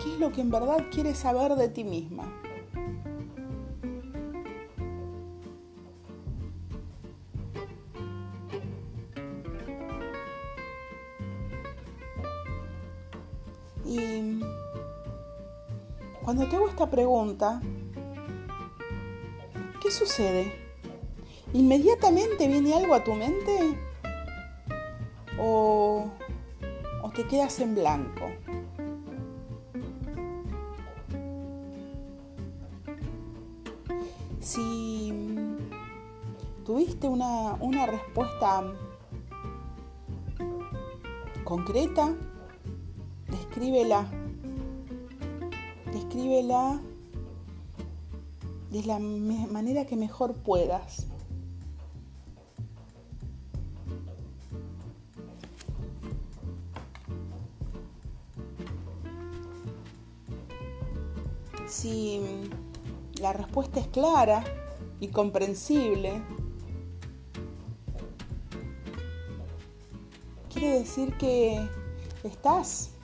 ¿Qué 0.00 0.12
es 0.12 0.20
lo 0.20 0.30
que 0.30 0.42
en 0.42 0.50
verdad 0.50 0.84
quieres 0.92 1.18
saber 1.18 1.56
de 1.56 1.68
ti 1.70 1.82
misma? 1.82 2.45
Esta 16.76 16.90
pregunta, 16.90 17.62
¿qué 19.80 19.90
sucede? 19.90 20.52
¿Inmediatamente 21.54 22.46
viene 22.46 22.74
algo 22.74 22.94
a 22.94 23.02
tu 23.02 23.14
mente? 23.14 23.78
¿O, 25.38 26.10
te 27.14 27.26
quedas 27.26 27.60
en 27.60 27.74
blanco? 27.76 28.26
Si 34.38 35.14
tuviste 36.66 37.08
una, 37.08 37.54
una 37.54 37.86
respuesta 37.86 38.70
concreta, 41.42 42.14
descríbela. 43.30 44.06
Descríbela 46.16 46.80
de 48.70 48.82
la 48.84 48.98
manera 48.98 49.84
que 49.84 49.96
mejor 49.96 50.32
puedas. 50.32 51.06
Si 61.68 62.22
la 63.20 63.34
respuesta 63.34 63.78
es 63.80 63.88
clara 63.88 64.42
y 65.00 65.08
comprensible, 65.08 66.22
quiere 70.48 70.78
decir 70.78 71.14
que 71.18 71.60
estás 72.24 72.95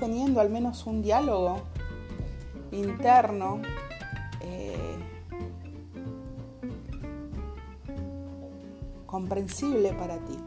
teniendo 0.00 0.40
al 0.40 0.48
menos 0.48 0.86
un 0.86 1.02
diálogo 1.02 1.60
interno 2.72 3.60
eh, 4.40 4.96
comprensible 9.04 9.92
para 9.92 10.16
ti. 10.24 10.38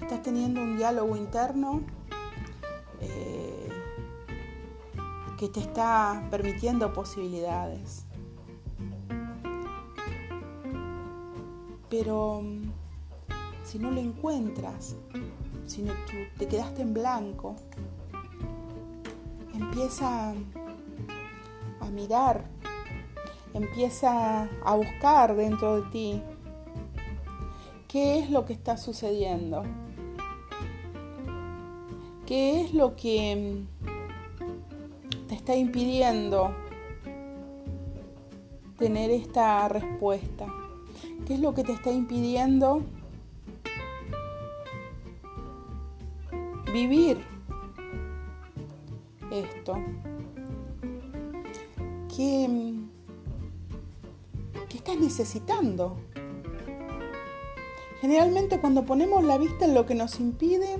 estás 0.00 0.22
teniendo 0.22 0.62
un 0.62 0.76
diálogo 0.76 1.16
interno 1.16 1.82
eh, 3.00 3.68
que 5.36 5.48
te 5.48 5.58
está 5.58 6.24
permitiendo 6.30 6.92
posibilidades. 6.92 8.04
Pero 11.90 12.44
si 13.64 13.78
no 13.78 13.90
lo 13.90 14.00
encuentras, 14.00 14.94
si 15.66 15.82
no, 15.82 15.92
te 16.38 16.48
quedaste 16.48 16.82
en 16.82 16.94
blanco, 16.94 17.56
empieza 19.78 20.34
a 21.80 21.84
mirar, 21.92 22.42
empieza 23.54 24.48
a 24.64 24.74
buscar 24.74 25.36
dentro 25.36 25.80
de 25.80 25.90
ti 25.90 26.22
qué 27.86 28.18
es 28.18 28.28
lo 28.28 28.44
que 28.44 28.54
está 28.54 28.76
sucediendo, 28.76 29.62
qué 32.26 32.62
es 32.62 32.74
lo 32.74 32.96
que 32.96 33.62
te 35.28 35.36
está 35.36 35.54
impidiendo 35.54 36.52
tener 38.78 39.12
esta 39.12 39.68
respuesta, 39.68 40.46
qué 41.24 41.34
es 41.34 41.40
lo 41.40 41.54
que 41.54 41.62
te 41.62 41.70
está 41.70 41.92
impidiendo 41.92 42.82
vivir 46.72 47.37
esto. 49.40 49.76
¿Qué, 52.14 52.74
estás 54.74 54.98
necesitando? 54.98 55.98
Generalmente 58.00 58.60
cuando 58.60 58.84
ponemos 58.84 59.24
la 59.24 59.38
vista 59.38 59.64
en 59.64 59.74
lo 59.74 59.86
que 59.86 59.94
nos 59.94 60.20
impide, 60.20 60.78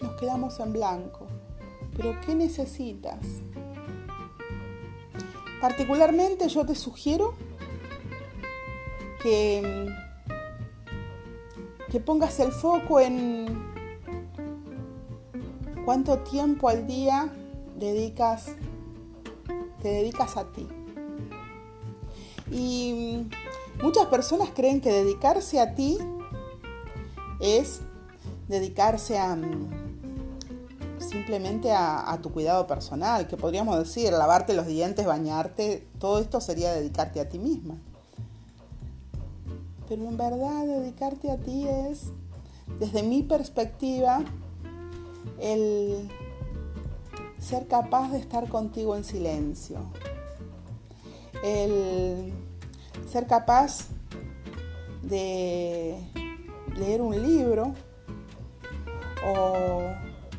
nos 0.00 0.12
quedamos 0.20 0.58
en 0.60 0.72
blanco. 0.72 1.26
Pero 1.96 2.16
¿qué 2.24 2.34
necesitas? 2.34 3.18
Particularmente 5.60 6.48
yo 6.48 6.64
te 6.64 6.74
sugiero 6.74 7.34
que, 9.22 9.88
que 11.90 12.00
pongas 12.00 12.38
el 12.38 12.52
foco 12.52 13.00
en 13.00 13.46
cuánto 15.84 16.18
tiempo 16.18 16.68
al 16.68 16.86
día 16.86 17.32
dedicas 17.78 18.46
te 19.82 19.88
dedicas 19.88 20.36
a 20.36 20.44
ti. 20.52 20.66
Y 22.50 23.26
muchas 23.82 24.06
personas 24.06 24.50
creen 24.54 24.80
que 24.80 24.90
dedicarse 24.90 25.60
a 25.60 25.74
ti 25.74 25.98
es 27.40 27.80
dedicarse 28.48 29.18
a 29.18 29.36
simplemente 30.98 31.72
a, 31.72 32.18
tu 32.20 32.30
cuidado 32.30 32.66
personal, 32.66 33.26
que 33.28 33.36
podríamos 33.38 33.78
decir, 33.78 34.12
lavarte 34.12 34.52
los 34.52 34.66
dientes, 34.66 35.06
bañarte, 35.06 35.86
todo 35.98 36.18
esto 36.18 36.40
sería 36.40 36.72
dedicarte 36.72 37.20
a 37.20 37.28
ti 37.28 37.38
misma. 37.38 37.78
Pero 39.88 40.04
en 40.04 40.16
verdad 40.18 40.66
dedicarte 40.66 41.30
a 41.30 41.38
ti 41.38 41.66
es, 41.66 42.12
desde 42.78 43.02
mi 43.02 43.22
perspectiva, 43.22 44.22
el 45.40 46.10
ser 47.48 47.66
capaz 47.66 48.10
de 48.12 48.18
estar 48.18 48.46
contigo 48.50 48.94
en 48.94 49.04
silencio, 49.04 49.78
el 51.42 52.30
ser 53.10 53.26
capaz 53.26 53.86
de 55.02 55.96
leer 56.76 57.00
un 57.00 57.22
libro 57.22 57.72
o 59.26 59.80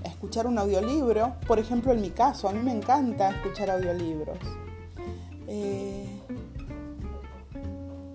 escuchar 0.04 0.46
un 0.46 0.60
audiolibro. 0.60 1.34
Por 1.48 1.58
ejemplo, 1.58 1.94
en 1.94 2.02
mi 2.02 2.12
caso, 2.12 2.48
a 2.48 2.52
mí 2.52 2.60
me 2.62 2.74
encanta 2.74 3.32
escuchar 3.32 3.72
audiolibros. 3.72 4.38
Eh, 5.48 6.22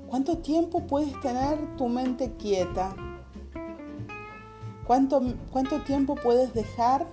¿Cuánto 0.07 0.39
tiempo 0.39 0.87
puedes 0.87 1.21
tener 1.21 1.59
tu 1.77 1.89
mente 1.89 2.35
quieta? 2.39 2.95
¿Cuánto, 4.87 5.21
¿Cuánto 5.51 5.81
tiempo 5.81 6.15
puedes 6.15 6.55
dejar 6.55 7.09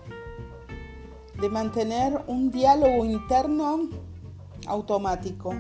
de 1.42 1.50
mantener 1.50 2.24
un 2.28 2.52
diálogo 2.52 3.04
interno 3.04 3.90
automático. 4.68 5.54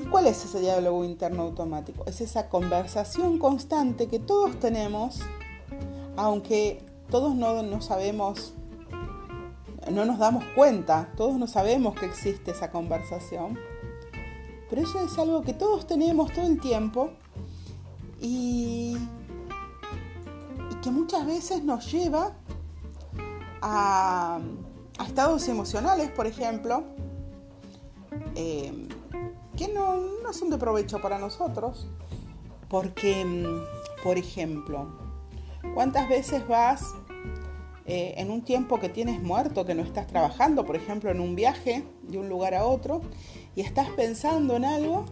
¿Y 0.00 0.06
cuál 0.06 0.26
es 0.26 0.42
ese 0.44 0.60
diálogo 0.60 1.04
interno 1.04 1.42
automático? 1.42 2.04
Es 2.06 2.22
esa 2.22 2.48
conversación 2.48 3.38
constante 3.38 4.08
que 4.08 4.18
todos 4.18 4.58
tenemos, 4.58 5.20
aunque 6.16 6.82
todos 7.10 7.34
no, 7.34 7.62
no 7.62 7.82
sabemos, 7.82 8.54
no 9.90 10.06
nos 10.06 10.18
damos 10.18 10.44
cuenta, 10.56 11.12
todos 11.14 11.36
no 11.36 11.46
sabemos 11.46 11.94
que 11.94 12.06
existe 12.06 12.52
esa 12.52 12.70
conversación. 12.70 13.58
Pero 14.70 14.80
eso 14.80 14.98
es 15.00 15.18
algo 15.18 15.42
que 15.42 15.52
todos 15.52 15.86
tenemos 15.86 16.32
todo 16.32 16.46
el 16.46 16.58
tiempo 16.58 17.10
y, 18.18 18.96
y 20.70 20.74
que 20.82 20.90
muchas 20.90 21.26
veces 21.26 21.62
nos 21.62 21.92
lleva 21.92 22.32
a, 23.62 24.40
estados 25.06 25.48
emocionales, 25.48 26.10
por 26.10 26.26
ejemplo, 26.26 26.84
eh, 28.34 28.88
que 29.56 29.68
no, 29.68 30.32
son 30.32 30.50
de 30.50 30.58
provecho 30.58 31.00
para 31.00 31.18
nosotros. 31.18 31.88
Porque, 32.68 33.24
mm, 33.24 34.02
por 34.02 34.18
ejemplo, 34.18 34.88
¿cuántas 35.74 36.08
veces 36.08 36.46
vas 36.46 36.94
eh, 37.84 38.14
en 38.16 38.30
un 38.30 38.42
tiempo 38.42 38.78
que 38.78 38.88
tienes 38.88 39.20
muerto, 39.22 39.64
que 39.64 39.74
no 39.74 39.82
estás 39.82 40.06
trabajando, 40.06 40.64
por 40.64 40.76
ejemplo, 40.76 41.10
en 41.10 41.20
un 41.20 41.34
viaje 41.34 41.84
de 42.02 42.18
un 42.18 42.28
lugar 42.28 42.54
a 42.54 42.64
otro, 42.64 43.02
y 43.54 43.60
estás 43.60 43.90
pensando 43.90 44.56
en 44.56 44.64
algo 44.64 45.04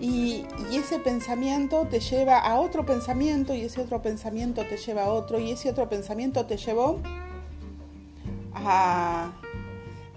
y, 0.00 0.46
y, 0.70 0.76
ese 0.76 0.98
pensamiento 0.98 1.86
te 1.90 2.00
lleva 2.00 2.38
a 2.38 2.60
otro 2.60 2.86
pensamiento 2.86 3.54
y 3.54 3.62
ese 3.62 3.82
otro 3.82 4.00
pensamiento 4.00 4.64
te 4.64 4.78
lleva 4.78 5.04
a 5.04 5.12
otro 5.12 5.38
y 5.38 5.50
ese 5.50 5.70
otro 5.70 5.88
pensamiento 5.88 6.46
te 6.46 6.56
llevó 6.56 7.00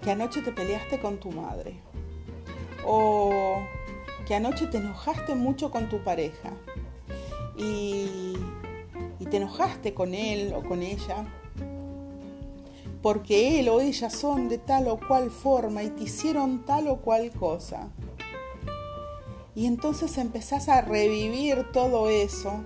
que 0.02 0.10
anoche 0.10 0.42
te 0.42 0.52
peleaste 0.52 1.00
con 1.00 1.18
tu 1.18 1.30
madre. 1.30 1.74
O 2.86 3.60
que 4.26 4.34
anoche 4.34 4.66
te 4.66 4.78
enojaste 4.78 5.34
mucho 5.34 5.70
con 5.70 5.88
tu 5.88 6.02
pareja. 6.02 6.52
Y, 7.56 8.36
y 9.18 9.26
te 9.26 9.38
enojaste 9.38 9.94
con 9.94 10.14
él 10.14 10.54
o 10.54 10.62
con 10.62 10.82
ella. 10.82 11.26
Porque 13.02 13.60
él 13.60 13.68
o 13.68 13.80
ella 13.80 14.10
son 14.10 14.48
de 14.48 14.58
tal 14.58 14.88
o 14.88 14.98
cual 14.98 15.30
forma 15.30 15.82
y 15.82 15.90
te 15.90 16.04
hicieron 16.04 16.64
tal 16.64 16.88
o 16.88 16.96
cual 16.98 17.30
cosa. 17.30 17.88
Y 19.54 19.66
entonces 19.66 20.18
empezás 20.18 20.68
a 20.68 20.82
revivir 20.82 21.72
todo 21.72 22.08
eso, 22.08 22.60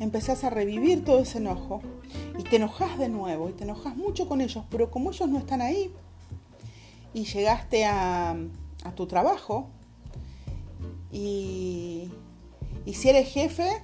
empezás 0.00 0.44
a 0.44 0.50
revivir 0.50 1.02
todo 1.02 1.20
ese 1.20 1.38
enojo 1.38 1.80
y 2.38 2.42
te 2.42 2.56
enojas 2.56 2.98
de 2.98 3.08
nuevo 3.08 3.48
y 3.48 3.52
te 3.52 3.64
enojas 3.64 3.96
mucho 3.96 4.28
con 4.28 4.40
ellos, 4.40 4.64
pero 4.70 4.90
como 4.90 5.10
ellos 5.10 5.28
no 5.28 5.38
están 5.38 5.62
ahí 5.62 5.92
y 7.12 7.24
llegaste 7.24 7.84
a, 7.84 8.36
tu 8.94 9.06
trabajo 9.06 9.68
y, 11.10 12.10
si 12.92 13.08
eres 13.08 13.30
jefe, 13.30 13.82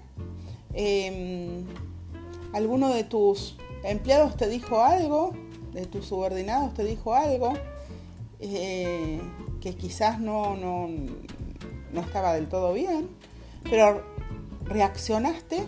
em, 0.75 1.65
alguno 2.53 2.91
de 2.91 3.05
tus 3.05 3.57
empleados 3.83 4.37
te 4.37 4.49
dijo 4.49 4.83
algo, 4.83 5.33
de 5.73 5.87
tus 5.87 6.07
subordinados 6.07 6.75
te 6.75 6.85
dijo 6.85 7.15
algo, 7.15 7.55
eh, 8.41 9.21
que 9.61 9.75
quizás 9.75 10.21
no, 10.21 10.57
no, 10.57 10.89
no 11.93 12.01
estaba 12.01 12.35
del 12.35 12.49
todo 12.49 12.75
bien, 12.75 13.09
pero 13.63 14.03
reaccionaste 14.65 15.65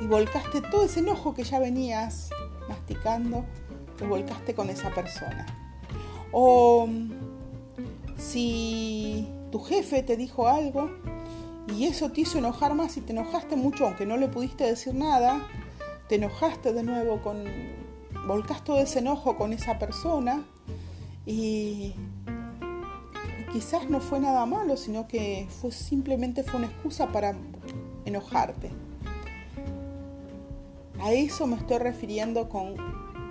y 0.00 0.06
volcaste 0.06 0.60
todo 0.62 0.84
ese 0.84 1.00
enojo 1.00 1.34
que 1.34 1.44
ya 1.44 1.58
venías 1.58 2.30
masticando, 2.68 3.44
lo 4.00 4.08
volcaste 4.08 4.54
con 4.54 4.70
esa 4.70 4.90
persona. 4.90 5.46
O 6.32 6.88
si 8.16 9.28
tu 9.50 9.60
jefe 9.60 10.02
te 10.02 10.16
dijo 10.16 10.48
algo 10.48 10.90
y 11.76 11.84
eso 11.84 12.10
te 12.10 12.22
hizo 12.22 12.38
enojar 12.38 12.74
más 12.74 12.96
y 12.96 13.00
te 13.00 13.12
enojaste 13.12 13.56
mucho, 13.56 13.86
aunque 13.86 14.06
no 14.06 14.16
le 14.16 14.28
pudiste 14.28 14.64
decir 14.64 14.94
nada, 14.94 15.46
te 16.08 16.16
enojaste 16.16 16.72
de 16.72 16.82
nuevo 16.82 17.20
con, 17.20 17.44
volcaste 18.26 18.64
todo 18.64 18.78
ese 18.78 19.00
enojo 19.00 19.36
con 19.36 19.52
esa 19.52 19.78
persona 19.78 20.44
y 21.26 21.94
quizás 23.52 23.90
no 23.90 24.00
fue 24.00 24.20
nada 24.20 24.46
malo, 24.46 24.76
sino 24.76 25.06
que 25.06 25.46
fue 25.60 25.72
simplemente 25.72 26.42
fue 26.42 26.58
una 26.58 26.68
excusa 26.68 27.08
para 27.08 27.34
enojarte. 28.04 28.70
A 31.00 31.12
eso 31.12 31.46
me 31.46 31.56
estoy 31.56 31.78
refiriendo 31.78 32.48
con 32.48 32.76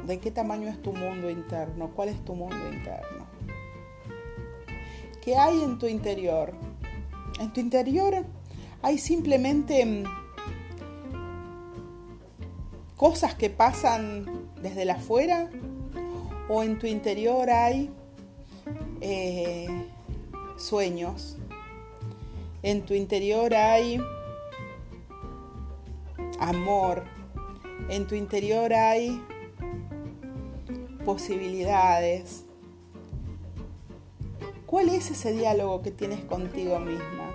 de 0.06 0.20
qué 0.20 0.32
tamaño 0.32 0.68
es 0.70 0.82
tu 0.82 0.92
mundo 0.92 1.30
interno, 1.30 1.92
cuál 1.96 2.10
es 2.10 2.26
tu 2.26 2.34
mundo 2.34 2.58
interno. 2.72 3.28
¿Qué 5.22 5.38
hay 5.38 5.62
en 5.62 5.78
tu 5.78 5.86
interior? 5.86 6.54
En 7.40 7.54
tu 7.54 7.60
interior 7.60 8.26
hay 8.82 8.98
simplemente 8.98 9.86
mm, 9.86 10.04
cosas 12.96 13.36
que 13.36 13.52
pasan 13.52 14.26
desde 14.62 14.86
la 14.86 14.94
afuera 14.94 15.50
o 16.48 16.64
en 16.64 16.80
tu 16.80 16.88
interior 16.88 17.50
hay 17.52 17.92
eh, 19.02 19.68
sueños. 20.58 21.38
En 22.64 22.82
tu 22.82 22.96
interior 22.96 23.54
hay 23.54 24.02
amor. 26.40 27.19
En 27.88 28.08
tu 28.08 28.16
interior 28.16 28.74
hay 28.74 29.22
posibilidades. 31.06 32.46
¿Cuál 34.66 34.90
es 34.90 35.10
ese 35.10 35.32
diálogo 35.32 35.82
que 35.82 35.92
tienes 35.92 36.20
contigo 36.26 36.80
misma? 36.80 37.34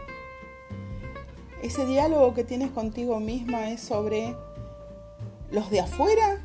Ese 1.63 1.87
diálogo 1.87 2.35
que 2.35 2.45
tienes 2.45 2.71
contigo 2.71 3.19
misma 3.21 3.71
es 3.71 3.81
sobre 3.81 4.37
los 5.51 5.71
de 5.71 5.81
afuera 5.81 6.45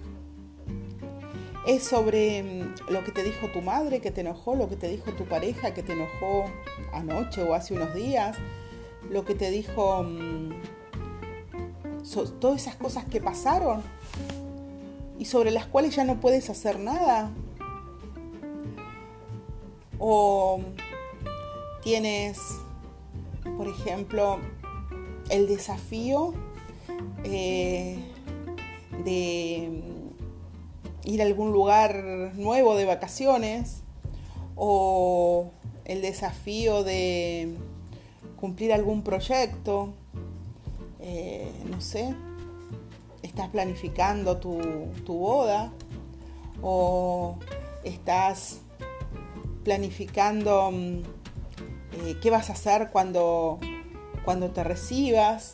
es 1.70 1.84
sobre 1.84 2.41
mm, 2.41 2.91
lo 2.91 3.04
que 3.04 3.12
te 3.12 3.24
dijo 3.24 3.47
tu 3.50 3.62
madre 3.62 4.02
que 4.02 4.12
te 4.12 4.22
enojó, 4.22 4.56
lo 4.56 4.70
que 4.70 4.76
te 4.76 4.88
dijo 4.88 5.12
tu 5.12 5.26
pareja 5.26 5.74
que 5.74 5.84
te 5.84 5.93
enojó 5.93 6.45
anoche 6.93 7.43
o 7.43 7.54
hace 7.54 7.76
unos 7.76 7.93
días, 7.93 8.38
lo 9.10 9.24
que 9.26 9.36
te 9.36 9.52
dijo 9.52 10.04
todas 12.14 12.62
esas 12.62 12.76
cosas 12.76 13.05
que 13.05 13.22
pasaron 13.22 13.84
y 15.18 15.26
sobre 15.26 15.51
las 15.51 15.66
cuales 15.66 15.95
ya 15.95 16.03
no 16.03 16.20
puedes 16.20 16.49
hacer 16.49 16.80
nada. 16.80 17.32
O 19.99 20.62
tienes, 21.84 22.39
por 23.57 23.68
ejemplo, 23.68 24.39
el 25.30 25.47
desafío 25.47 26.34
eh, 27.24 27.99
de 29.03 29.84
ir 31.03 31.22
a 31.22 31.26
algún 31.26 31.51
lugar 31.51 32.32
nuevo 32.36 32.76
de 32.76 32.86
vacaciones 32.86 33.82
o 34.55 35.51
el 35.86 36.01
desafío 36.01 36.84
de 36.84 37.55
cumplir 38.38 38.72
algún 38.72 39.03
proyecto, 39.03 39.93
eh, 41.00 41.52
no 41.70 41.80
sé, 41.80 42.14
estás 43.22 43.50
planificando 43.50 44.38
tu, 44.38 44.60
boda 45.08 45.72
o 46.62 47.38
estás 47.84 48.60
planificando 49.64 50.72
mm, 50.72 50.97
eh, 51.93 52.18
qué 52.22 52.30
vas 52.30 52.50
a 52.50 52.54
hacer 52.54 52.89
cuando, 52.91 53.60
cuando 54.26 54.52
te 54.52 54.64
recibas 54.64 55.54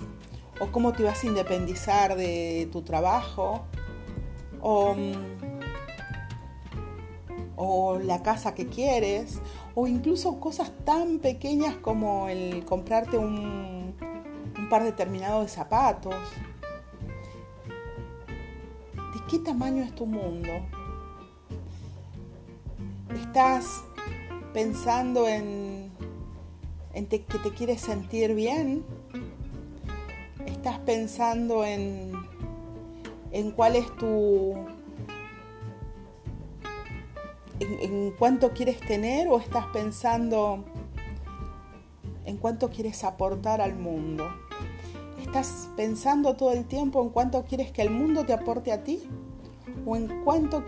o 0.60 0.72
cómo 0.72 0.94
te 0.94 1.04
vas 1.04 1.24
a 1.24 1.28
independizar 1.28 2.16
de 2.16 2.68
tu 2.72 2.82
trabajo 2.82 3.66
o, 4.62 4.96
o 7.56 8.00
la 8.00 8.24
casa 8.24 8.56
que 8.56 8.68
quieres, 8.68 9.40
o 9.76 9.88
incluso 9.88 10.40
cosas 10.40 10.72
tan 10.86 11.20
pequeñas 11.20 11.76
como 11.76 12.30
el 12.30 12.66
comprarte 12.66 13.18
un, 13.18 13.75
un 14.66 14.70
par 14.70 14.84
determinado 14.84 15.44
de 15.44 15.48
zapatos. 15.48 16.16
¿De 19.14 19.22
qué 19.30 19.38
tamaño 19.38 19.84
es 19.84 19.94
tu 19.94 20.08
mundo? 20.08 20.50
¿Estás 23.14 23.84
pensando 24.54 25.28
en, 25.28 25.92
en 26.96 27.06
que 27.06 27.20
te 27.20 27.54
quieres 27.54 27.82
sentir 27.82 28.34
bien? 28.34 28.84
¿Estás 30.48 30.80
pensando 30.80 31.64
en 31.64 32.12
en 33.32 33.52
cuál 33.52 33.76
es 33.76 33.96
tu... 33.98 34.56
En, 37.60 38.12
cuánto 38.18 38.52
quieres 38.54 38.80
tener 38.80 39.28
o 39.28 39.40
estás 39.40 39.66
pensando 39.68 40.66
en 42.26 42.38
cuánto 42.38 42.70
quieres 42.70 43.04
aportar 43.04 43.62
al 43.62 43.76
mundo. 43.76 44.26
¿Estás 45.36 45.68
pensando 45.76 46.38
todo 46.38 46.54
el 46.54 46.64
tiempo 46.64 47.04
en 47.04 47.10
cuánto 47.10 47.44
quieres 47.44 47.70
que 47.70 47.82
el 47.82 47.90
mundo 47.90 48.26
te 48.26 48.32
aporte 48.32 48.72
a 48.72 48.86
ti? 48.86 49.04
¿O 49.86 49.98
en 49.98 50.24
cuánto, 50.24 50.64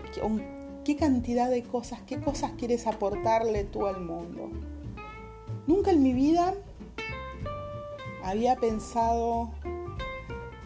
qué 0.84 0.94
cantidad 0.94 1.48
de 1.48 1.62
cosas, 1.62 2.02
qué 2.02 2.20
cosas 2.20 2.52
quieres 2.58 2.86
aportarle 2.86 3.64
tú 3.64 3.86
al 3.86 4.02
mundo? 4.02 4.50
Nunca 5.66 5.90
en 5.90 6.02
mi 6.02 6.12
vida 6.12 6.52
había 8.22 8.56
pensado 8.56 9.52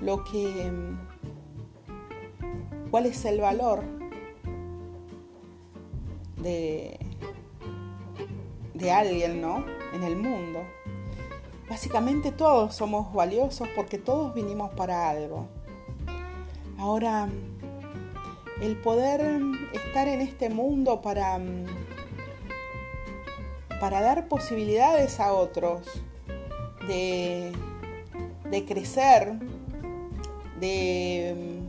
lo 0.00 0.24
que 0.24 0.72
cuál 2.90 3.06
es 3.06 3.24
el 3.24 3.40
valor 3.40 3.84
de, 6.38 6.98
de 8.74 8.90
alguien, 8.90 9.40
¿no? 9.40 9.64
En 9.94 10.02
el 10.02 10.16
mundo. 10.16 10.64
Básicamente 11.68 12.32
todos 12.32 12.74
somos 12.74 13.12
valiosos 13.12 13.68
porque 13.74 13.98
todos 13.98 14.34
vinimos 14.34 14.72
para 14.74 15.08
algo. 15.08 15.46
Ahora, 16.78 17.28
el 18.60 18.76
poder 18.76 19.40
estar 19.72 20.08
en 20.08 20.20
este 20.20 20.50
mundo 20.50 21.00
para, 21.00 21.40
para 23.80 24.00
dar 24.00 24.28
posibilidades 24.28 25.20
a 25.20 25.32
otros 25.32 25.86
de, 26.86 27.52
de 28.50 28.64
crecer, 28.64 29.34
de 30.60 31.62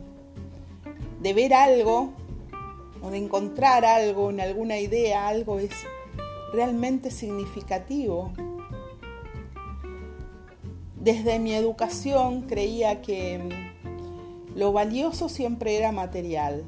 de 1.24 1.32
ver 1.32 1.54
algo 1.54 2.12
o 3.02 3.08
de 3.08 3.16
encontrar 3.16 3.86
algo 3.86 4.28
en 4.28 4.42
alguna 4.42 4.78
idea, 4.78 5.26
algo 5.26 5.58
es 5.58 5.70
realmente 6.52 7.10
significativo. 7.10 8.30
Desde 11.04 11.38
mi 11.38 11.52
educación 11.52 12.44
creía 12.48 13.02
que 13.02 13.38
mm, 13.38 14.58
lo 14.58 14.72
valioso 14.72 15.28
siempre 15.28 15.76
era 15.76 15.92
material. 15.92 16.64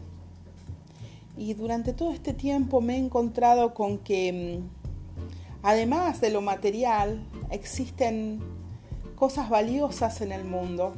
Y 1.38 1.54
durante 1.54 1.94
todo 1.94 2.12
este 2.12 2.34
tiempo 2.34 2.82
me 2.82 2.96
he 2.96 2.98
encontrado 2.98 3.72
con 3.72 3.96
que, 3.96 4.60
mm, 4.60 5.62
además 5.62 6.20
de 6.20 6.28
lo 6.28 6.42
material, 6.42 7.26
existen 7.50 8.40
cosas 9.14 9.48
valiosas 9.48 10.20
en 10.20 10.32
el 10.32 10.44
mundo, 10.44 10.92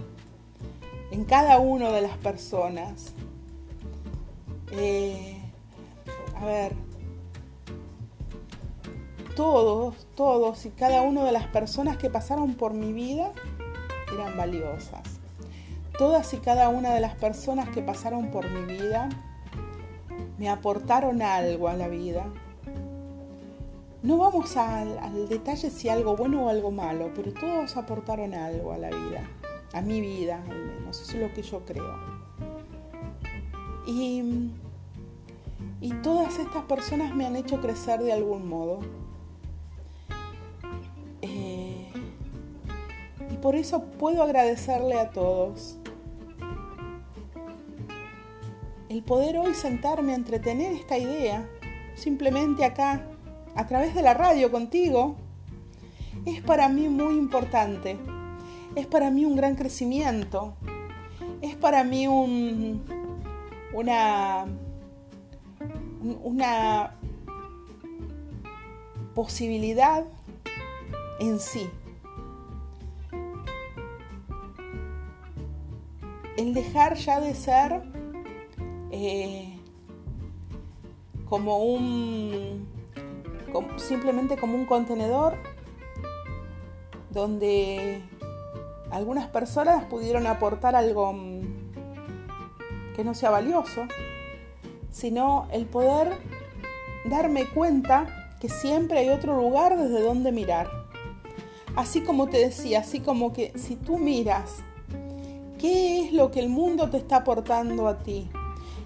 en 1.12 1.22
cada 1.24 1.60
una 1.60 1.92
de 1.92 2.00
las 2.00 2.16
personas. 2.16 3.12
Eh, 4.72 5.36
a 6.34 6.44
ver, 6.44 6.72
todos, 9.38 9.94
todos 10.16 10.66
y 10.66 10.70
cada 10.70 11.02
una 11.02 11.22
de 11.22 11.30
las 11.30 11.46
personas 11.46 11.96
que 11.96 12.10
pasaron 12.10 12.54
por 12.54 12.74
mi 12.74 12.92
vida 12.92 13.30
eran 14.12 14.36
valiosas. 14.36 15.20
Todas 15.96 16.34
y 16.34 16.38
cada 16.38 16.68
una 16.70 16.92
de 16.92 16.98
las 16.98 17.14
personas 17.14 17.68
que 17.68 17.80
pasaron 17.80 18.32
por 18.32 18.50
mi 18.50 18.64
vida 18.64 19.08
me 20.38 20.48
aportaron 20.48 21.22
algo 21.22 21.68
a 21.68 21.74
la 21.74 21.86
vida. 21.86 22.26
No 24.02 24.18
vamos 24.18 24.56
al, 24.56 24.98
al, 24.98 25.28
detalle 25.28 25.70
si 25.70 25.88
algo 25.88 26.16
bueno 26.16 26.46
o 26.46 26.48
algo 26.48 26.72
malo, 26.72 27.12
pero 27.14 27.32
todos 27.32 27.76
aportaron 27.76 28.34
algo 28.34 28.72
a 28.72 28.78
la 28.78 28.88
vida, 28.88 29.22
a 29.72 29.80
mi 29.82 30.00
vida 30.00 30.42
al 30.50 30.64
menos, 30.64 31.00
eso 31.00 31.12
es 31.12 31.22
lo 31.22 31.32
que 31.32 31.42
yo 31.42 31.64
creo. 31.64 31.94
Y, 33.86 34.50
y 35.80 35.92
todas 36.02 36.40
estas 36.40 36.64
personas 36.64 37.14
me 37.14 37.24
han 37.24 37.36
hecho 37.36 37.60
crecer 37.60 38.02
de 38.02 38.12
algún 38.12 38.48
modo. 38.48 38.80
Eh, 41.22 41.88
por 43.42 43.54
eso 43.54 43.84
puedo 43.98 44.22
agradecerle 44.22 44.98
a 44.98 45.10
todos. 45.10 45.78
El 48.88 49.02
poder 49.02 49.38
hoy 49.38 49.54
sentarme 49.54 50.12
a 50.12 50.16
entretener 50.16 50.72
esta 50.72 50.98
idea, 50.98 51.48
simplemente 51.94 52.64
acá, 52.64 53.06
a 53.54 53.66
través 53.66 53.94
de 53.94 54.02
la 54.02 54.14
radio 54.14 54.50
contigo, 54.50 55.16
es 56.24 56.42
para 56.42 56.68
mí 56.68 56.88
muy 56.88 57.16
importante. 57.16 57.98
Es 58.74 58.86
para 58.86 59.10
mí 59.10 59.24
un 59.24 59.36
gran 59.36 59.54
crecimiento. 59.56 60.54
Es 61.42 61.54
para 61.54 61.84
mí 61.84 62.06
un, 62.06 62.82
una, 63.72 64.46
una 66.22 66.94
posibilidad 69.14 70.04
en 71.18 71.38
sí. 71.38 71.70
El 76.36 76.54
dejar 76.54 76.94
ya 76.96 77.20
de 77.20 77.34
ser 77.34 77.82
eh, 78.90 79.58
como 81.28 81.58
un 81.58 82.68
simplemente 83.76 84.36
como 84.36 84.54
un 84.54 84.66
contenedor 84.66 85.36
donde 87.10 88.02
algunas 88.90 89.28
personas 89.28 89.84
pudieron 89.84 90.26
aportar 90.26 90.76
algo 90.76 91.12
mm, 91.12 91.40
que 92.94 93.04
no 93.04 93.14
sea 93.14 93.30
valioso, 93.30 93.86
sino 94.90 95.48
el 95.52 95.66
poder 95.66 96.18
darme 97.04 97.46
cuenta 97.46 98.34
que 98.40 98.48
siempre 98.48 98.98
hay 98.98 99.08
otro 99.10 99.36
lugar 99.36 99.76
desde 99.76 100.00
donde 100.02 100.32
mirar. 100.32 100.77
Así 101.78 102.00
como 102.00 102.26
te 102.26 102.38
decía, 102.38 102.80
así 102.80 102.98
como 102.98 103.32
que 103.32 103.52
si 103.56 103.76
tú 103.76 103.98
miras 103.98 104.64
qué 105.60 106.00
es 106.00 106.12
lo 106.12 106.32
que 106.32 106.40
el 106.40 106.48
mundo 106.48 106.90
te 106.90 106.96
está 106.96 107.18
aportando 107.18 107.86
a 107.86 107.98
ti 107.98 108.28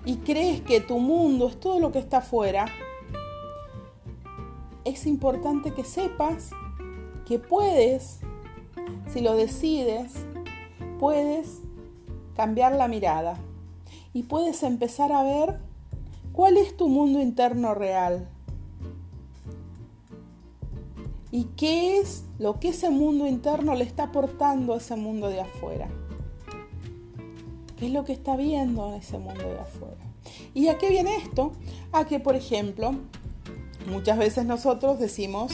y 0.04 0.16
crees 0.16 0.60
que 0.60 0.82
tu 0.82 0.98
mundo 0.98 1.48
es 1.48 1.58
todo 1.58 1.80
lo 1.80 1.90
que 1.90 2.00
está 2.00 2.18
afuera, 2.18 2.66
es 4.84 5.06
importante 5.06 5.72
que 5.72 5.84
sepas 5.84 6.50
que 7.24 7.38
puedes, 7.38 8.20
si 9.10 9.22
lo 9.22 9.36
decides, 9.36 10.12
puedes 11.00 11.62
cambiar 12.36 12.74
la 12.74 12.88
mirada 12.88 13.38
y 14.12 14.24
puedes 14.24 14.62
empezar 14.62 15.12
a 15.12 15.22
ver 15.22 15.60
cuál 16.34 16.58
es 16.58 16.76
tu 16.76 16.88
mundo 16.88 17.22
interno 17.22 17.72
real 17.72 18.28
y 21.32 21.44
qué 21.56 21.98
es 21.98 22.24
lo 22.38 22.60
que 22.60 22.68
ese 22.68 22.90
mundo 22.90 23.26
interno 23.26 23.74
le 23.74 23.84
está 23.84 24.04
aportando 24.04 24.74
a 24.74 24.76
ese 24.76 24.96
mundo 24.96 25.30
de 25.30 25.40
afuera. 25.40 25.88
¿Qué 27.78 27.86
es 27.86 27.92
lo 27.92 28.04
que 28.04 28.12
está 28.12 28.36
viendo 28.36 28.86
en 28.90 28.94
ese 29.00 29.18
mundo 29.18 29.42
de 29.42 29.58
afuera? 29.58 29.96
¿Y 30.52 30.68
a 30.68 30.76
qué 30.76 30.90
viene 30.90 31.16
esto? 31.16 31.52
A 31.90 32.04
que, 32.04 32.20
por 32.20 32.36
ejemplo, 32.36 32.94
muchas 33.90 34.18
veces 34.18 34.44
nosotros 34.44 34.98
decimos, 34.98 35.52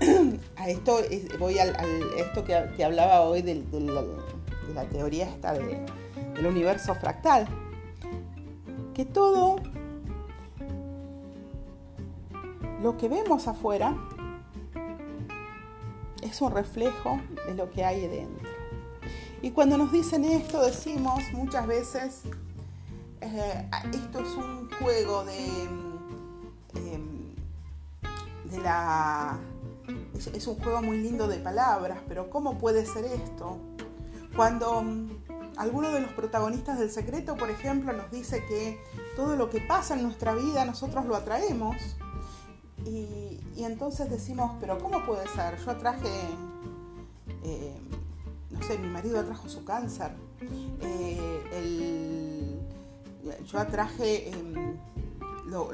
a 0.56 0.68
esto 0.70 0.98
voy 1.38 1.58
a 1.58 1.66
esto 2.16 2.42
que, 2.44 2.82
hablaba 2.82 3.20
hoy 3.20 3.42
de, 3.42 3.62
la, 4.74 4.84
teoría 4.88 5.28
esta 5.28 5.52
del 5.52 6.46
universo 6.46 6.94
fractal, 6.94 7.46
que 8.94 9.04
todo 9.04 9.56
lo 12.82 12.96
que 12.96 13.08
vemos 13.08 13.46
afuera 13.46 13.94
es 16.24 16.40
un 16.40 16.52
reflejo 16.52 17.20
de 17.46 17.54
lo 17.54 17.70
que 17.70 17.84
hay 17.84 18.08
dentro. 18.08 18.48
Y 19.42 19.50
cuando 19.50 19.76
nos 19.76 19.92
dicen 19.92 20.24
esto 20.24 20.62
decimos 20.62 21.22
muchas 21.32 21.66
veces, 21.66 22.22
eh, 23.20 23.70
esto 23.92 24.18
es 24.18 24.28
un 24.36 24.70
juego 24.80 25.24
de 25.24 25.68
Em, 26.76 27.34
de 28.50 28.58
la... 28.58 29.38
Es, 30.32 30.46
un 30.46 30.56
juego 30.56 30.80
muy 30.80 30.98
lindo 30.98 31.28
de 31.28 31.38
palabras, 31.38 31.98
pero 32.08 32.30
¿cómo 32.30 32.58
puede 32.58 32.86
ser 32.86 33.04
esto? 33.04 33.58
Cuando 34.34 34.82
mm, 34.82 35.08
alguno 35.56 35.90
de 35.90 36.00
los 36.00 36.12
protagonistas 36.12 36.78
del 36.78 36.90
secreto, 36.90 37.36
por 37.36 37.50
ejemplo, 37.50 37.92
nos 37.92 38.10
dice 38.10 38.44
que 38.46 38.80
todo 39.16 39.36
lo 39.36 39.50
que 39.50 39.60
pasa 39.60 39.94
en 39.94 40.02
nuestra 40.02 40.34
vida 40.34 40.64
nosotros 40.64 41.04
lo 41.04 41.16
atraemos, 41.16 41.76
y, 42.84 43.40
entonces 43.56 44.10
decimos, 44.10 44.52
pero 44.60 44.78
¿cómo 44.78 45.04
puede 45.04 45.26
ser? 45.28 45.58
Yo 45.64 45.70
atraje, 45.70 46.08
eh, 47.42 47.76
no 48.50 48.62
sé, 48.62 48.78
mi 48.78 48.88
marido 48.88 49.20
atrajo 49.20 49.48
su 49.48 49.64
cáncer, 49.64 50.12
eh, 50.82 51.24
yo 53.46 53.58
atraje 53.58 54.30
em, 54.30 54.76
lo, 55.46 55.70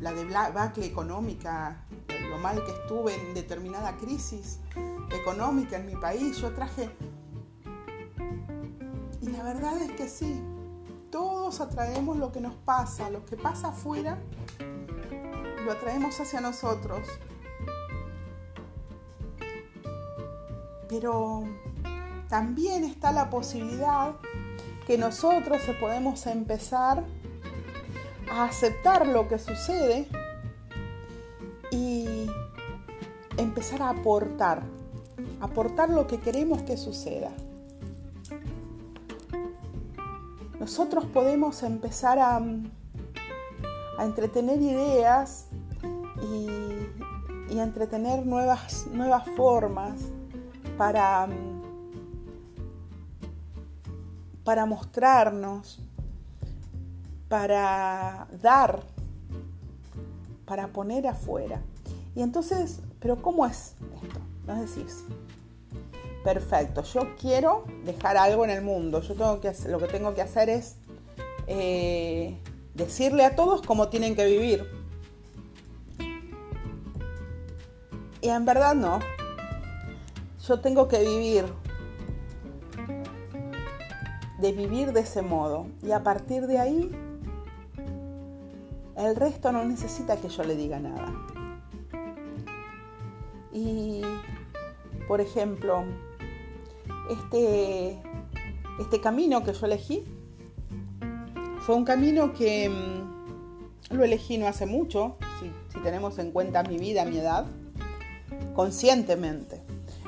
la 0.00 0.12
debacle 0.12 0.86
económica, 0.86 1.84
lo 2.30 2.38
mal 2.38 2.62
que 2.64 2.70
estuve 2.72 3.14
en 3.14 3.34
determinada 3.34 3.96
crisis 3.96 4.60
económica 5.10 5.76
en 5.76 5.86
mi 5.86 5.96
país, 5.96 6.36
yo 6.38 6.52
traje... 6.52 6.90
Y 9.20 9.28
la 9.28 9.42
verdad 9.42 9.80
es 9.80 9.92
que 9.92 10.08
sí, 10.08 10.42
todos 11.10 11.60
atraemos 11.60 12.18
lo 12.18 12.30
que 12.30 12.40
nos 12.40 12.54
pasa, 12.54 13.08
lo 13.08 13.24
que 13.24 13.36
pasa 13.36 13.68
afuera, 13.68 14.18
lo 15.64 15.72
atraemos 15.72 16.20
hacia 16.20 16.40
nosotros. 16.40 17.08
Pero 20.88 21.44
también 22.28 22.84
está 22.84 23.12
la 23.12 23.30
posibilidad 23.30 24.14
que 24.86 24.98
nosotros 24.98 25.62
podemos 25.80 26.26
empezar 26.26 27.04
a 28.30 28.44
aceptar 28.44 29.06
lo 29.06 29.28
que 29.28 29.38
sucede 29.38 30.08
y 31.70 32.26
empezar 33.36 33.82
a 33.82 33.90
aportar, 33.90 34.62
aportar 35.40 35.90
lo 35.90 36.06
que 36.06 36.20
queremos 36.20 36.62
que 36.62 36.76
suceda. 36.76 37.30
Nosotros 40.60 41.04
podemos 41.06 41.62
empezar 41.62 42.18
a, 42.18 42.36
a 42.36 44.04
entretener 44.04 44.60
ideas 44.60 45.46
y, 46.24 47.58
entretener 47.58 48.26
nuevas, 48.26 48.86
nuevas 48.88 49.28
formas 49.36 50.00
para, 50.76 51.28
para 54.42 54.66
mostrarnos, 54.66 55.78
para 57.28 58.26
dar, 58.42 58.82
para 60.44 60.66
poner 60.66 61.06
afuera. 61.06 61.62
Y 62.16 62.22
entonces, 62.22 62.80
¿pero 62.98 63.22
cómo 63.22 63.46
es 63.46 63.76
esto? 64.02 64.20
No 64.48 64.60
decís, 64.60 65.04
perfecto, 66.24 66.82
yo 66.82 67.14
quiero 67.16 67.64
dejar 67.84 68.16
algo 68.16 68.44
en 68.44 68.50
el 68.50 68.62
mundo, 68.62 69.00
yo 69.00 69.14
tengo 69.14 69.40
que 69.40 69.52
lo 69.68 69.78
que 69.78 69.86
tengo 69.86 70.12
que 70.14 70.22
hacer 70.22 70.48
es 70.48 70.76
eh, 71.46 72.36
decirle 72.74 73.24
a 73.24 73.36
todos 73.36 73.62
cómo 73.62 73.88
tienen 73.88 74.16
que 74.16 74.24
vivir. 74.26 74.83
Y 78.24 78.30
en 78.30 78.46
verdad 78.46 78.74
no. 78.74 79.00
Yo 80.48 80.58
tengo 80.60 80.88
que 80.88 80.98
vivir 81.00 81.44
de 84.40 84.52
vivir 84.52 84.94
de 84.94 85.00
ese 85.00 85.20
modo. 85.20 85.66
Y 85.82 85.90
a 85.90 86.02
partir 86.02 86.46
de 86.46 86.58
ahí 86.58 86.90
el 88.96 89.14
resto 89.14 89.52
no 89.52 89.62
necesita 89.66 90.16
que 90.16 90.30
yo 90.30 90.42
le 90.42 90.56
diga 90.56 90.80
nada. 90.80 91.12
Y, 93.52 94.00
por 95.06 95.20
ejemplo, 95.20 95.84
este, 97.10 98.02
este 98.80 99.00
camino 99.02 99.44
que 99.44 99.52
yo 99.52 99.66
elegí 99.66 100.02
fue 101.60 101.74
un 101.74 101.84
camino 101.84 102.32
que 102.32 102.70
mm, 102.70 103.94
lo 103.94 104.02
elegí 104.02 104.38
no 104.38 104.46
hace 104.46 104.64
mucho, 104.64 105.18
si, 105.40 105.52
si 105.74 105.82
tenemos 105.82 106.18
en 106.18 106.32
cuenta 106.32 106.62
mi 106.62 106.78
vida, 106.78 107.04
mi 107.04 107.18
edad, 107.18 107.46
conscientemente. 108.54 109.62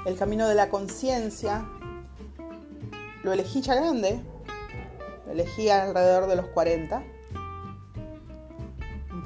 El 0.04 0.16
camino 0.16 0.48
de 0.48 0.54
la 0.54 0.70
conciencia 0.70 1.68
lo 3.22 3.32
elegí 3.32 3.60
ya 3.60 3.74
grande, 3.74 4.20
lo 5.26 5.32
elegí 5.32 5.68
alrededor 5.68 6.28
de 6.28 6.36
los 6.36 6.46
40 6.46 7.02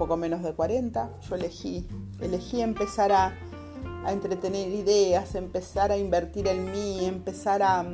poco 0.01 0.17
menos 0.17 0.43
de 0.43 0.55
40, 0.55 1.11
yo 1.29 1.35
elegí, 1.35 1.87
elegí 2.23 2.63
empezar 2.63 3.13
a, 3.13 3.35
entretener 4.09 4.69
ideas, 4.69 5.35
empezar 5.35 5.93
a 5.93 5.99
invertir 5.99 6.49
en 6.49 6.73
mí, 6.73 7.05
empezar 7.05 7.63
a, 7.63 7.85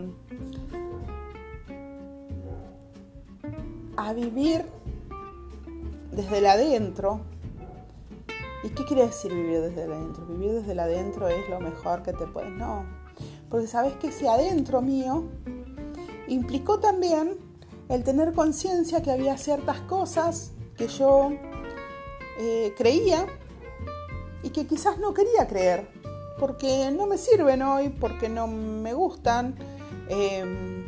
a 3.97 4.13
vivir 4.13 4.65
desde 6.13 6.39
el 6.39 6.47
adentro. 6.47 7.23
¿Y 8.67 8.71
qué 8.71 8.85
quiere 8.85 9.07
decir 9.07 9.33
vivir 9.33 9.61
desde 9.61 9.85
adentro? 9.85 10.27
Vivir 10.27 10.55
desde 10.55 10.73
el 10.73 10.81
adentro 10.81 11.29
es 11.29 11.49
lo 11.49 11.61
mejor 11.61 12.03
que 12.03 12.13
te 12.13 12.27
puedes. 12.27 12.51
No, 12.51 12.85
Porque 13.49 13.69
sabes 13.69 13.95
que 13.95 14.09
ese 14.09 14.29
adentro 14.29 14.83
mío 14.83 15.23
implicó 16.27 16.81
también 16.81 17.39
el 17.89 18.03
tener 18.03 18.33
conciencia 18.33 19.05
que 19.05 19.13
había 19.13 19.39
ciertas 19.39 19.83
cosas 19.83 20.51
que 20.77 20.89
yo 20.89 21.31
eh, 22.41 22.75
creía 22.77 23.29
y 24.43 24.51
que 24.51 24.67
quizás 24.67 24.99
no 24.99 25.15
quería 25.15 25.47
creer, 25.47 25.89
porque 26.41 26.91
no 26.91 27.07
me 27.07 27.19
sirven 27.19 27.63
hoy, 27.63 27.91
porque 27.91 28.29
no 28.29 28.49
me 28.49 28.95
gustan, 28.95 29.55
em, 30.09 30.85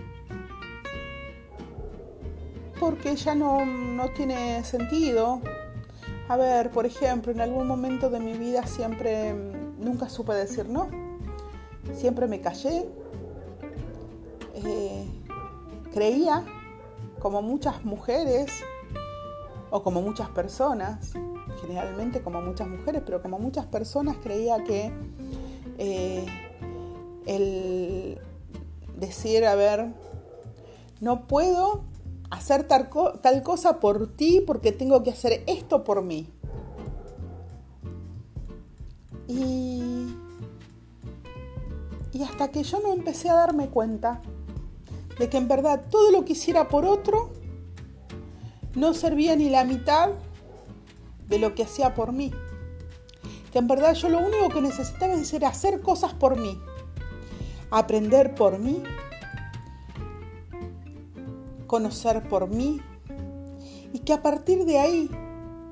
porque 2.80 3.14
ya 3.14 3.36
no, 3.36 3.64
no 3.64 4.08
tiene 4.14 4.64
sentido. 4.64 5.40
A 6.28 6.36
ver, 6.36 6.70
por 6.70 6.84
ejemplo, 6.84 7.32
en 7.32 7.40
algún 7.40 7.66
momento 7.66 8.10
de 8.10 8.20
mi 8.20 8.34
vida 8.34 8.66
siempre, 8.66 9.32
nunca 9.78 10.10
supe 10.10 10.34
decir 10.34 10.68
no, 10.68 10.88
siempre 11.94 12.26
me 12.26 12.40
callé, 12.40 12.86
eh, 14.54 15.06
creía, 15.92 16.44
como 17.18 17.40
muchas 17.40 17.82
mujeres, 17.84 18.52
o 19.70 19.82
como 19.82 20.02
muchas 20.02 20.28
personas, 20.30 21.12
generalmente 21.62 22.20
como 22.20 22.42
muchas 22.42 22.68
mujeres, 22.68 23.02
pero 23.04 23.22
como 23.22 23.38
muchas 23.38 23.66
personas 23.66 24.16
creía 24.22 24.62
que 24.64 24.92
eh, 25.78 26.26
el 27.26 28.20
decir, 28.96 29.46
a 29.46 29.54
ver, 29.54 29.92
no 31.00 31.26
puedo 31.26 31.84
hacer 32.30 32.64
tal, 32.64 32.88
cosa 33.42 33.80
por 33.80 34.08
ti 34.08 34.42
porque 34.46 34.72
tengo 34.72 35.02
que 35.02 35.10
hacer 35.10 35.42
esto 35.46 35.84
por 35.84 36.02
mí. 36.02 36.28
Y, 39.26 40.14
y 42.12 42.22
hasta 42.22 42.48
que 42.50 42.62
yo 42.62 42.80
no 42.80 42.92
empecé 42.92 43.28
a 43.28 43.34
darme 43.34 43.68
cuenta 43.68 44.22
de 45.18 45.28
que 45.28 45.36
en 45.36 45.48
verdad 45.48 45.84
todo 45.90 46.10
lo 46.10 46.24
que 46.24 46.32
hiciera 46.32 46.68
por 46.68 46.84
otro 46.84 47.30
no 48.74 48.94
servía 48.94 49.34
ni 49.36 49.50
la 49.50 49.64
mitad 49.64 50.10
de 51.28 51.38
lo 51.38 51.54
que 51.54 51.64
hacía 51.64 51.94
por 51.94 52.12
mí. 52.12 52.32
Que 53.52 53.58
en 53.58 53.66
verdad 53.66 53.94
yo 53.94 54.08
lo 54.08 54.18
único 54.18 54.48
que 54.50 54.60
necesitaba 54.60 55.14
era 55.14 55.48
hacer 55.48 55.80
cosas 55.80 56.12
por 56.14 56.36
mí, 56.36 56.60
aprender 57.70 58.34
por 58.34 58.58
mí, 58.58 58.82
conocer 61.68 62.28
por 62.28 62.48
mí 62.48 62.80
y 63.92 64.00
que 64.00 64.12
a 64.12 64.22
partir 64.22 64.64
de 64.64 64.78
ahí, 64.80 65.10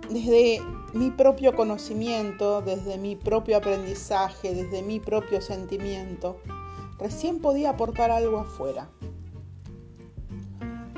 desde 0.08 0.60
mi 0.92 1.10
propio 1.10 1.56
conocimiento, 1.56 2.62
desde 2.62 2.96
mi 2.96 3.16
propio 3.16 3.56
aprendizaje, 3.56 4.54
desde 4.54 4.82
mi 4.82 5.00
propio 5.00 5.40
sentimiento, 5.40 6.38
recién 6.98 7.40
podía 7.40 7.70
aportar 7.70 8.12
algo 8.12 8.38
afuera. 8.38 8.88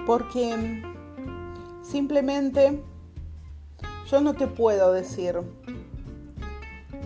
Porque 0.07 0.83
simplemente 1.83 2.83
yo 4.11 4.21
no 4.21 4.35
te 4.35 4.47
puedo 4.47 4.93
decir, 4.93 5.41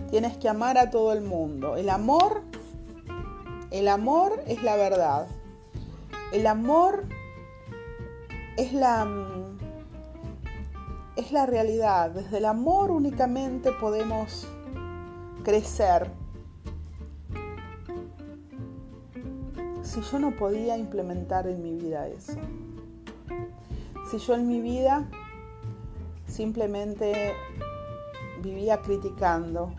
tienes 0.09 0.37
que 0.37 0.49
amar 0.49 0.77
a 0.77 0.89
todo 0.89 1.11
el 1.13 1.21
mundo. 1.21 1.75
El 1.75 1.89
amor, 1.89 2.43
el 3.71 3.87
amor 3.87 4.43
es 4.47 4.61
la 4.63 4.75
verdad. 4.75 5.27
El 6.31 6.47
amor 6.47 7.05
es 8.57 8.73
la 8.73 9.07
es 11.15 11.31
la 11.31 11.45
realidad. 11.45 12.11
Desde 12.11 12.37
el 12.37 12.45
amor 12.45 12.91
únicamente 12.91 13.71
podemos 13.71 14.47
crecer. 15.43 16.09
Si 19.81 20.01
yo 20.01 20.19
no 20.19 20.35
podía 20.35 20.77
implementar 20.77 21.47
en 21.47 21.61
mi 21.61 21.75
vida 21.75 22.07
eso. 22.07 22.33
Si 24.09 24.17
yo 24.17 24.35
en 24.35 24.47
mi 24.47 24.59
vida 24.61 25.07
simplemente 26.25 27.33
vivía 28.41 28.81
criticando. 28.81 29.73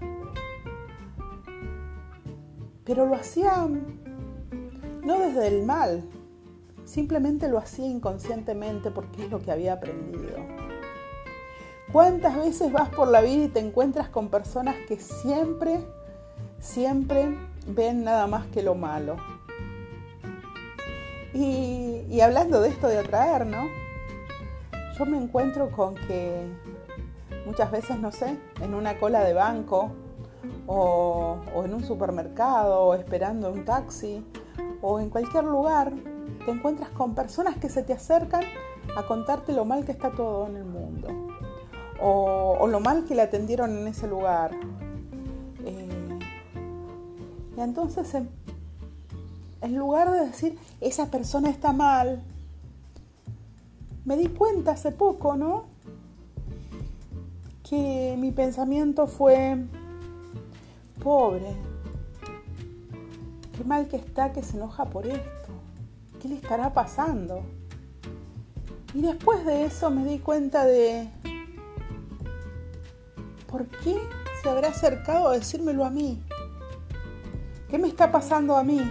Pero 2.85 3.07
lo 3.07 3.14
hacía 3.14 3.66
no 5.03 5.18
desde 5.18 5.49
el 5.49 5.64
mal, 5.64 6.05
simplemente 6.85 7.49
lo 7.49 7.59
hacía 7.59 7.87
inconscientemente 7.87 8.91
porque 8.91 9.24
es 9.24 9.30
lo 9.30 9.41
que 9.41 9.53
había 9.53 9.74
aprendido. 9.74 10.37
¿Cuántas 11.93 12.37
veces 12.37 12.72
vas 12.72 12.89
por 12.89 13.09
la 13.09 13.20
vida 13.20 13.45
y 13.45 13.49
te 13.49 13.61
encuentras 13.61 14.09
con 14.09 14.28
personas 14.28 14.74
que 14.89 14.99
siempre, 14.99 15.80
siempre 16.59 17.37
ven 17.68 18.05
nada 18.05 18.26
más 18.26 18.47
que 18.47 18.62
lo 18.62 18.74
malo? 18.74 19.16
Y, 21.32 22.20
hablando 22.20 22.61
de 22.61 22.68
esto 22.68 22.87
de 22.87 22.99
atraer, 22.99 23.45
¿no? 23.45 23.64
yo 24.97 25.05
me 25.05 25.18
encuentro 25.18 25.70
con 25.72 25.95
que 25.95 26.47
muchas 27.47 27.70
veces, 27.70 27.99
no 27.99 28.12
sé, 28.12 28.39
en 28.61 28.74
una 28.74 28.99
cola 28.99 29.24
de 29.24 29.35
banco 29.35 29.91
o, 30.66 31.41
en 31.64 31.74
un 31.74 31.85
supermercado 31.85 32.85
o 32.85 32.95
esperando 32.95 33.51
un 33.51 33.64
taxi 33.64 34.24
o 34.80 35.01
en 35.01 35.11
cualquier 35.11 35.45
lugar, 35.45 35.93
te 36.45 36.51
encuentras 36.51 36.90
con 36.90 37.14
personas 37.14 37.57
que 37.57 37.68
se 37.68 37.82
te 37.82 37.92
acercan 37.92 38.45
a 38.97 39.07
contarte 39.07 39.53
lo 39.53 39.64
mal 39.64 39.84
que 39.84 39.92
está 39.92 40.11
todo 40.11 40.47
en 40.47 40.57
el 40.57 40.64
mundo 40.64 41.09
o, 42.01 42.66
lo 42.66 42.80
mal 42.80 43.05
que 43.05 43.14
le 43.14 43.22
atendieron 43.22 43.78
en 43.78 43.86
ese 43.88 44.07
lugar. 44.07 44.51
Eh, 45.64 46.18
y 47.57 47.61
entonces, 47.61 48.12
en, 48.14 48.28
en 49.61 49.76
lugar 49.76 50.11
de 50.11 50.26
decir, 50.26 50.59
esa 50.80 51.11
persona 51.11 51.51
está 51.51 51.72
mal, 51.72 52.22
me 54.05 54.16
di 54.16 54.28
cuenta 54.28 54.72
hace 54.72 54.92
poco, 54.92 55.36
¿no? 55.36 55.64
Que 57.68 58.16
mi 58.18 58.30
pensamiento 58.30 59.07
fue, 59.07 59.57
pobre, 61.03 61.57
qué 63.57 63.64
mal 63.64 63.88
que 63.88 63.97
está 63.97 64.32
que 64.32 64.42
se 64.42 64.57
enoja 64.57 64.84
por 64.84 65.07
esto, 65.07 65.43
¿qué 66.25 66.29
le 66.31 66.37
estará 66.37 66.72
pasando? 66.72 67.43
Y 68.95 69.03
después 69.03 69.45
de 69.45 69.66
eso 69.66 69.91
me 69.91 70.07
di 70.07 70.20
cuenta 70.20 70.64
de, 70.64 71.11
¿por 73.47 73.66
qué 73.66 74.01
se 74.41 74.49
habrá 74.49 74.68
acercado 74.68 75.29
a 75.29 75.33
decírmelo 75.33 75.85
a 75.85 75.91
mí? 75.91 76.22
¿Qué 77.68 77.77
me 77.77 77.89
está 77.89 78.11
pasando 78.11 78.57
a 78.57 78.64
mí? 78.64 78.91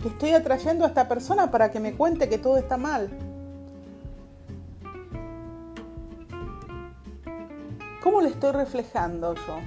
Que 0.00 0.08
estoy 0.08 0.30
atrayendo 0.30 0.86
a 0.86 0.88
esta 0.88 1.06
persona 1.06 1.50
para 1.50 1.70
que 1.70 1.80
me 1.80 1.92
cuente 1.92 2.30
que 2.30 2.38
todo 2.38 2.56
está 2.56 2.78
mal. 2.78 3.10
¿Cómo 8.02 8.22
le 8.22 8.30
estoy 8.30 8.52
reflejando 8.52 9.34
yo? 9.34 9.58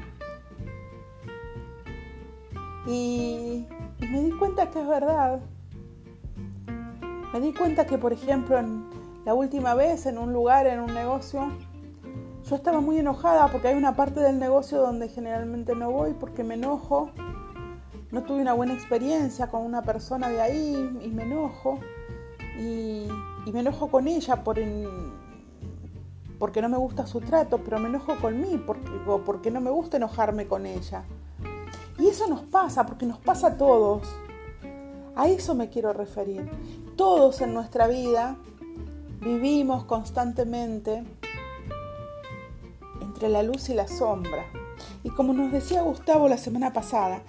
Y, 2.88 3.68
me 4.00 4.24
di 4.24 4.32
cuenta 4.32 4.72
que 4.72 4.82
es 4.82 4.88
verdad. 4.88 5.42
Me 7.36 7.42
di 7.42 7.52
cuenta 7.52 7.86
que, 7.86 7.98
por 7.98 8.14
ejemplo, 8.14 8.58
la 9.26 9.34
última 9.34 9.74
vez 9.74 10.06
en 10.06 10.18
un 10.18 10.32
lugar, 10.32 10.68
en 10.68 10.80
un 10.80 10.94
negocio, 10.94 11.52
yo 12.46 12.56
estaba 12.56 12.80
muy 12.80 12.98
enojada 12.98 13.50
porque 13.50 13.68
hay 13.68 13.76
una 13.76 13.94
parte 13.94 14.22
del 14.22 14.40
negocio 14.40 14.80
donde 14.80 15.10
generalmente 15.10 15.76
no 15.76 15.92
voy 15.92 16.14
porque 16.14 16.46
me 16.46 16.54
enojo. 16.54 17.12
No 18.10 18.24
tuve 18.24 18.40
una 18.40 18.54
buena 18.54 18.74
experiencia 18.74 19.48
con 19.48 19.64
una 19.64 19.82
persona 19.82 20.30
de 20.30 20.42
ahí 20.42 20.98
y 21.04 21.10
me 21.10 21.24
enojo. 21.24 21.82
Y, 22.58 23.10
me 23.52 23.60
enojo 23.60 23.92
con 23.92 24.08
ella 24.08 24.42
por, 24.42 24.58
porque 26.40 26.62
no 26.62 26.70
me 26.70 26.78
gusta 26.78 27.06
su 27.06 27.20
trato, 27.20 27.58
pero 27.58 27.80
me 27.80 27.90
enojo 27.90 28.16
con 28.22 28.40
mí 28.40 28.64
porque 29.26 29.52
no 29.52 29.60
me 29.60 29.72
gusta 29.72 29.98
enojarme 29.98 30.48
con 30.48 30.66
ella. 30.66 31.04
Y 32.00 32.08
eso 32.08 32.30
nos 32.30 32.44
pasa, 32.44 32.86
porque 32.86 33.06
nos 33.06 33.20
pasa 33.20 33.48
a 33.48 33.58
todos. 33.58 34.08
A 35.18 35.28
eso 35.28 35.54
me 35.54 35.70
quiero 35.70 35.92
referir. 35.92 36.50
Todos 36.96 37.42
en 37.42 37.54
nuestra 37.54 37.88
vida 37.88 38.38
vivimos 39.20 39.84
constantemente 39.84 41.04
entre 43.02 43.28
la 43.28 43.44
luz 43.44 43.68
y 43.68 43.74
la 43.74 43.88
sombra. 43.88 44.46
Y 45.04 45.10
como 45.10 45.34
nos 45.34 45.52
decía 45.52 45.82
Gustavo 45.82 46.30
la 46.30 46.38
semana 46.38 46.72
pasada, 46.72 47.22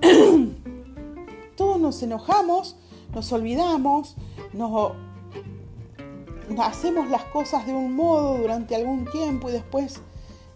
todos 1.56 1.78
nos 1.78 2.02
enojamos, 2.02 2.76
nos 3.14 3.30
olvidamos, 3.32 4.16
nos 4.54 4.92
hacemos 6.58 7.10
las 7.10 7.24
cosas 7.24 7.66
de 7.66 7.74
un 7.74 7.94
modo 7.94 8.38
durante 8.38 8.74
algún 8.74 9.04
tiempo 9.04 9.50
y 9.50 9.52
después 9.52 10.00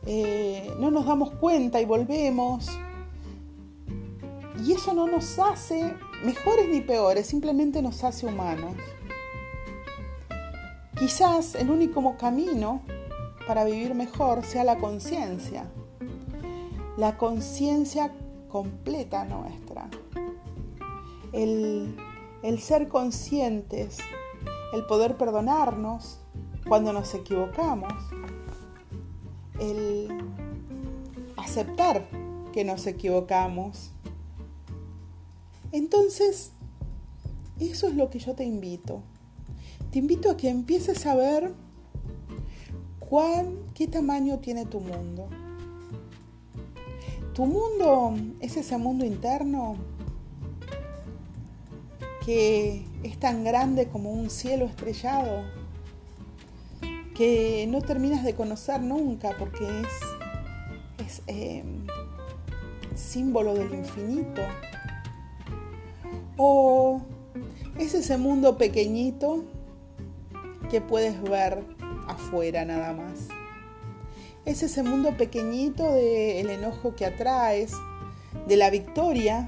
eh, 0.07 0.75
no 0.81 0.91
nos 0.91 1.05
damos 1.05 1.33
cuenta 1.33 1.83
y 1.83 1.85
volvemos. 1.85 2.67
Y 4.65 4.73
eso 4.73 4.95
no 4.95 5.07
nos 5.07 5.39
hace 5.39 5.95
mejores 6.23 6.69
ni 6.69 6.81
peores, 6.81 7.27
simplemente 7.27 7.83
nos 7.83 8.05
hace 8.05 8.27
humanos. 8.27 8.75
Quizás 10.99 11.55
el 11.55 11.71
único 11.71 12.17
camino 12.17 12.83
para 13.47 13.65
vivir 13.65 13.95
mejor 13.95 14.45
sea 14.45 14.65
la 14.65 14.79
conciencia, 14.79 15.71
la 16.97 17.17
conciencia 17.17 18.13
completa 18.49 19.25
nuestra. 19.25 19.89
el, 21.33 21.97
el 22.43 22.61
ser 22.61 22.89
conscientes, 22.89 23.99
el 24.75 24.85
poder 24.85 25.17
perdonarnos 25.17 26.21
cuando 26.69 26.93
nos 26.93 27.15
equivocamos, 27.15 27.93
el 29.59 30.09
aceptar 31.37 32.07
que 32.53 32.65
nos 32.65 32.87
equivocamos. 32.87 33.94
Entonces, 35.75 36.53
eso 37.59 37.89
es 37.89 37.97
lo 37.97 38.09
que 38.09 38.21
yo 38.21 38.37
te 38.37 38.45
invito. 38.45 39.03
Te 39.91 39.99
invito 39.99 40.31
a 40.31 40.37
que 40.37 40.49
empieces 40.49 41.05
a 41.05 41.17
ver 41.17 41.53
cuán, 43.01 43.57
qué 43.75 43.89
tamaño 43.89 44.39
tiene 44.39 44.67
tu 44.67 44.79
mundo. 44.79 45.27
Tu 47.33 47.45
mundo 47.45 48.15
es 48.39 48.57
ese 48.57 48.79
mundo 48.79 49.05
interno 49.05 49.75
que 52.25 52.87
es 53.03 53.19
tan 53.19 53.43
grande 53.43 53.89
como 53.89 54.13
un 54.13 54.31
cielo 54.31 54.67
estrellado 54.67 55.43
que 57.17 57.67
no 57.69 57.83
terminas 57.83 58.23
de 58.23 58.37
conocer 58.37 58.81
nunca 58.81 59.37
porque 59.37 59.67
es, 61.05 61.21
em, 61.27 61.85
símbolo 62.95 63.55
del 63.55 63.75
infinito. 63.75 64.43
O 66.37 67.01
es 67.79 67.95
ese 67.95 68.19
mundo 68.19 68.59
pequeñito 68.59 69.45
que 70.71 70.81
puedes 70.81 71.23
ver 71.23 71.65
afuera 72.09 72.65
nada 72.65 72.93
más. 72.93 73.29
Es 74.45 74.63
ese 74.63 74.83
mundo 74.83 75.17
pequeñito 75.17 75.93
del 75.93 76.51
enojo 76.51 76.95
que 76.95 77.07
atraes, 77.07 77.73
de 78.47 78.57
la 78.57 78.71
victoria 78.71 79.47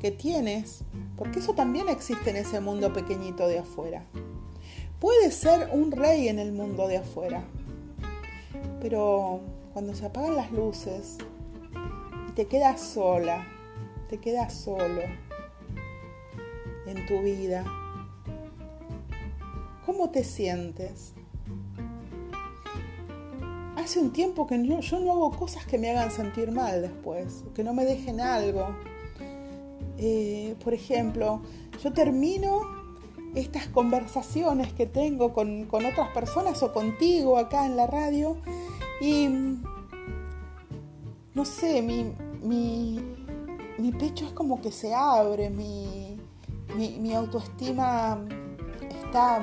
que 0.00 0.10
tienes, 0.10 0.84
porque 1.16 1.40
eso 1.40 1.54
también 1.54 1.88
existe 1.88 2.30
en 2.30 2.36
ese 2.36 2.60
mundo 2.60 2.92
pequeñito 2.92 3.46
de 3.46 3.58
afuera. 3.58 4.04
Puedes 5.00 5.34
ser 5.34 5.68
un 5.72 5.92
rey 5.92 6.28
en 6.28 6.38
el 6.38 6.52
mundo 6.52 6.88
de 6.88 6.98
afuera, 6.98 7.42
pero 8.80 9.40
cuando 9.72 9.94
se 9.94 10.06
apagan 10.06 10.36
las 10.36 10.50
luces 10.52 11.18
y 12.28 12.32
te 12.32 12.46
quedas 12.46 12.80
sola, 12.80 13.46
te 14.08 14.18
quedas 14.18 14.54
solo 14.54 15.02
en 16.86 17.06
tu 17.06 17.20
vida, 17.20 17.64
¿cómo 19.86 20.10
te 20.10 20.24
sientes? 20.24 21.12
Hace 23.76 24.00
un 24.00 24.12
tiempo 24.12 24.46
que 24.46 24.62
yo, 24.66 25.00
no 25.00 25.12
hago 25.12 25.30
cosas 25.32 25.66
que 25.66 25.78
me 25.78 25.90
hagan 25.90 26.10
sentir 26.10 26.50
mal 26.52 26.82
después, 26.82 27.44
que 27.54 27.62
no 27.62 27.74
me 27.74 27.84
dejen 27.84 28.20
algo. 28.20 28.74
Eh, 29.98 30.56
por 30.62 30.74
ejemplo, 30.74 31.42
yo 31.82 31.92
termino 31.92 32.62
estas 33.34 33.66
conversaciones 33.68 34.72
que 34.72 34.86
tengo 34.86 35.32
con, 35.32 35.68
otras 35.70 36.08
personas 36.14 36.62
o 36.62 36.72
contigo 36.72 37.36
acá 37.36 37.66
en 37.66 37.76
la 37.76 37.86
radio 37.86 38.36
y 39.00 39.28
no 41.34 41.44
sé, 41.44 41.82
mi, 41.82 42.12
mi, 42.42 43.92
pecho 43.98 44.24
es 44.24 44.32
como 44.32 44.60
que 44.60 44.70
se 44.70 44.94
abre, 44.94 45.50
mi, 45.50 46.03
mi, 46.74 47.14
autoestima 47.14 48.24
está, 49.04 49.42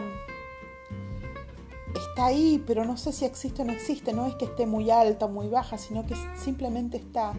está 1.96 2.26
ahí, 2.26 2.64
pero 2.66 2.86
no 2.86 2.98
sé 2.98 3.12
si 3.12 3.26
existe 3.26 3.62
o 3.62 3.66
no 3.66 3.74
existe, 3.74 4.14
no 4.14 4.26
es 4.26 4.36
que 4.36 4.46
esté 4.46 4.66
muy 4.66 4.90
alta 4.92 5.26
o 5.26 5.30
muy 5.30 5.48
baja, 5.48 5.78
sino 5.78 6.06
que 6.06 6.16
simplemente 6.36 6.98
está. 6.98 7.34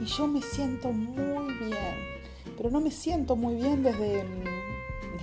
Y 0.00 0.06
yo 0.06 0.26
me 0.26 0.42
siento 0.42 0.92
muy 0.92 1.54
bien, 1.54 1.96
pero 2.56 2.70
no 2.70 2.80
me 2.80 2.90
siento 2.90 3.36
muy 3.36 3.54
bien 3.54 3.82
desde 3.82 4.24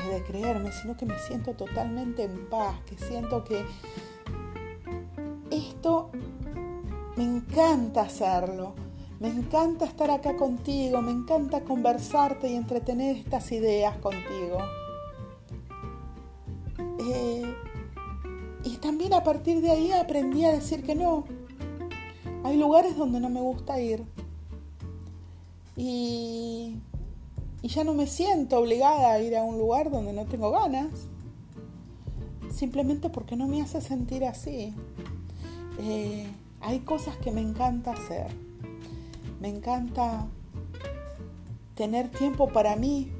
de 0.07 0.23
creerme, 0.23 0.71
sino 0.71 0.95
que 0.95 1.05
me 1.05 1.17
siento 1.19 1.53
totalmente 1.53 2.23
en 2.23 2.49
paz, 2.49 2.75
que 2.85 2.97
siento 2.97 3.43
que 3.43 3.65
esto 5.51 6.09
me 7.15 7.23
encanta 7.23 8.01
hacerlo, 8.03 8.73
me 9.19 9.27
encanta 9.27 9.85
estar 9.85 10.09
acá 10.11 10.37
contigo, 10.37 11.01
me 11.01 11.11
encanta 11.11 11.63
conversarte 11.63 12.49
y 12.49 12.55
entretener 12.55 13.17
estas 13.17 13.51
ideas 13.51 13.97
contigo. 13.97 14.59
Eh, 16.99 17.53
y 18.63 18.77
también 18.77 19.13
a 19.13 19.23
partir 19.23 19.61
de 19.61 19.71
ahí 19.71 19.91
aprendí 19.91 20.45
a 20.45 20.51
decir 20.51 20.83
que 20.83 20.95
no. 20.95 21.25
Hay 22.43 22.57
lugares 22.57 22.95
donde 22.95 23.19
no 23.19 23.29
me 23.29 23.41
gusta 23.41 23.79
ir. 23.81 24.05
Y 25.75 26.79
ya 27.63 27.83
no 27.83 27.93
me 27.93 28.07
siento 28.07 28.57
obligada 28.57 29.11
a 29.11 29.19
ir 29.19 29.35
a 29.37 29.43
un 29.43 29.57
lugar 29.57 29.91
donde 29.91 30.11
no 30.11 30.25
tengo 30.25 30.51
ganas, 30.51 30.87
simplemente 32.51 33.09
porque 33.09 33.35
no 33.35 33.47
me 33.47 33.61
hace 33.61 33.79
sentir 33.79 34.25
así. 34.25 34.73
Eh, 35.79 36.27
hay 36.61 36.79
cosas 36.79 37.15
que 37.17 37.31
me 37.31 37.41
encanta 37.41 37.91
hacer. 37.91 38.48
Me 39.39 39.47
encanta 39.47 40.27
tener 41.75 42.09
tiempo 42.09 42.49
para 42.49 42.75
mí. 42.75 43.11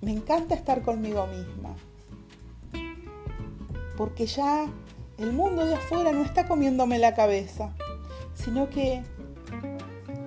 Me 0.00 0.12
encanta 0.12 0.54
estar 0.54 0.82
conmigo 0.82 1.26
misma. 1.26 1.74
Porque 3.96 4.26
ya 4.26 4.66
el 5.18 5.32
mundo 5.32 5.66
de 5.66 5.74
afuera 5.74 6.12
no 6.12 6.22
está 6.22 6.46
comiéndome 6.46 7.00
la 7.00 7.14
cabeza, 7.14 7.74
sino 8.34 8.70
que 8.70 9.02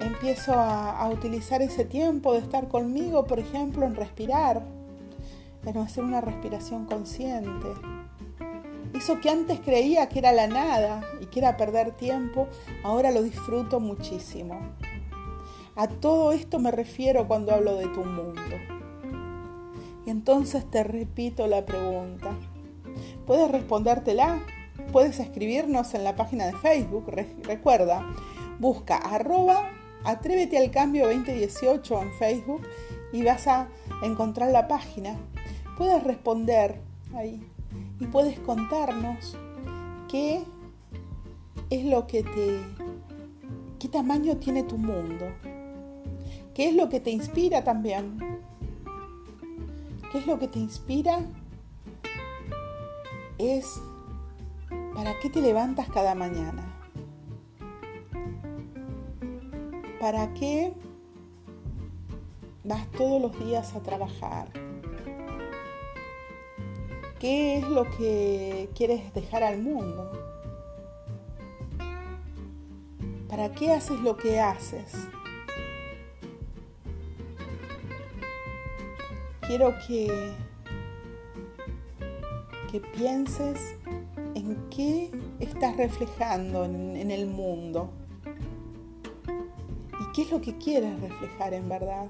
empiezo 0.01 0.53
a, 0.53 1.07
utilizar 1.09 1.61
ese 1.61 1.85
tiempo 1.85 2.33
de 2.33 2.39
estar 2.39 2.67
conmigo, 2.67 3.25
por 3.25 3.39
ejemplo, 3.39 3.85
en 3.85 3.95
respirar, 3.95 4.61
en 5.65 5.77
hacer 5.77 6.03
una 6.03 6.19
respiración 6.19 6.85
consciente. 6.85 7.69
Eso 8.93 9.19
que 9.19 9.29
antes 9.29 9.59
creía 9.59 10.09
que 10.09 10.19
era 10.19 10.31
la 10.31 10.47
nada 10.47 11.01
y 11.21 11.25
que 11.27 11.39
era 11.39 11.57
perder 11.57 11.91
tiempo, 11.91 12.47
ahora 12.83 13.11
lo 13.11 13.23
disfruto 13.23 13.79
muchísimo. 13.79 14.59
A 15.75 15.87
todo 15.87 16.33
esto 16.33 16.59
me 16.59 16.71
refiero 16.71 17.27
cuando 17.27 17.53
hablo 17.53 17.75
de 17.75 17.87
tu 17.87 18.03
mundo. 18.03 18.41
Y 20.05 20.09
entonces 20.09 20.69
te 20.69 20.83
repito 20.83 21.47
la 21.47 21.65
pregunta. 21.65 22.35
Puedes 23.25 23.49
respondértela, 23.49 24.39
puedes 24.91 25.19
escribirnos 25.19 25.93
en 25.93 26.03
la 26.03 26.15
página 26.15 26.45
de 26.47 26.53
Facebook. 26.53 27.09
recuerda, 27.43 28.05
busca 28.59 28.97
arroba 28.97 29.69
Atrévete 30.03 30.57
al 30.57 30.71
Cambio 30.71 31.05
2018 31.05 32.01
en 32.01 32.13
Facebook 32.13 32.61
y 33.13 33.23
vas 33.23 33.47
a 33.47 33.67
encontrar 34.01 34.51
la 34.51 34.67
página. 34.67 35.15
Puedes 35.77 36.03
responder 36.03 36.81
ahí 37.15 37.47
y 38.01 38.07
puedes 38.07 38.39
contarnos 38.39 39.37
qué 40.09 40.43
es 41.69 41.85
lo 41.85 42.07
que 42.07 42.23
te... 42.23 42.59
qué 43.79 43.87
tamaño 43.87 44.37
tiene 44.37 44.63
tu 44.63 44.79
mundo. 44.79 45.27
¿Qué 46.55 46.69
es 46.69 46.75
lo 46.75 46.89
que 46.89 46.99
te 46.99 47.11
inspira 47.11 47.63
también? 47.63 48.17
¿Qué 50.11 50.17
es 50.17 50.25
lo 50.25 50.39
que 50.39 50.47
te 50.47 50.57
inspira? 50.57 51.19
Es 53.37 53.79
para 54.95 55.19
qué 55.19 55.29
te 55.29 55.39
levantas 55.39 55.87
cada 55.89 56.15
mañana. 56.15 56.75
¿Para 59.99 60.33
qué 60.33 60.73
vas 62.63 62.89
todos 62.97 63.21
los 63.21 63.39
días 63.45 63.75
a 63.75 63.83
trabajar? 63.83 64.70
¿Qué 67.21 67.59
es 67.59 67.69
lo 67.69 67.83
que 67.83 68.67
quieres 68.73 69.13
dejar 69.13 69.43
al 69.43 69.59
mundo? 69.59 70.11
¿Para 73.29 73.51
qué 73.51 73.71
haces 73.73 73.99
lo 73.99 74.17
que 74.17 74.39
haces? 74.39 75.07
Quiero 79.41 79.75
que, 79.87 80.33
que 82.71 82.79
pienses 82.79 83.75
en 84.33 84.57
qué 84.71 85.11
estás 85.39 85.77
reflejando 85.77 86.65
en, 86.65 86.97
en 86.97 87.11
el 87.11 87.27
mundo. 87.27 87.91
¿Qué 90.15 90.23
es 90.23 90.31
lo 90.31 90.41
que 90.41 90.57
quieres 90.57 90.99
reflejar 90.99 91.53
en 91.53 91.69
verdad? 91.69 92.07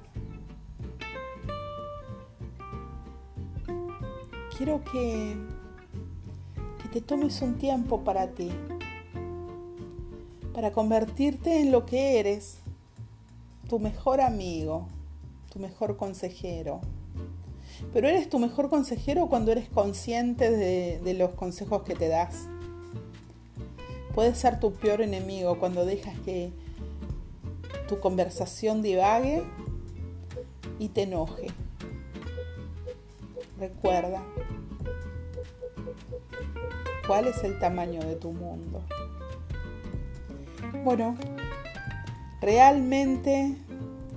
Quiero 4.64 4.84
que, 4.84 5.36
te 6.93 7.01
tomes 7.01 7.41
un 7.41 7.57
tiempo 7.57 8.01
para 8.01 8.28
ti, 8.28 8.51
para 10.53 10.72
convertirte 10.72 11.62
en 11.62 11.72
lo 11.72 11.88
que 11.88 12.20
eres, 12.20 12.59
tu 13.68 13.80
mejor 13.80 14.22
amigo, 14.22 14.86
tu 15.51 15.57
mejor 15.57 15.97
consejero. 15.97 16.80
Pero 17.91 18.07
eres 18.07 18.30
tu 18.30 18.38
mejor 18.38 18.70
consejero 18.70 19.30
cuando 19.30 19.51
eres 19.51 19.68
consciente 19.68 20.51
de, 20.51 20.99
de 21.03 21.14
los 21.16 21.32
consejos 21.32 21.82
que 21.82 21.95
te 21.95 22.07
das. 22.07 22.47
Puedes 24.14 24.38
ser 24.38 24.59
tu 24.59 24.74
peor 24.74 25.01
enemigo 25.01 25.57
cuando 25.57 25.86
dejas 25.86 26.20
que 26.20 26.51
tu 27.88 27.99
conversación 27.99 28.84
divague 28.84 29.41
y 30.78 30.89
te 30.89 31.01
enoje. 31.01 31.47
Recuerda 33.62 34.24
cuál 37.07 37.27
es 37.27 37.43
el 37.43 37.59
tamaño 37.59 37.99
de 38.01 38.15
tu 38.15 38.32
mundo. 38.32 38.84
Bueno, 40.84 41.15
realmente 42.39 43.55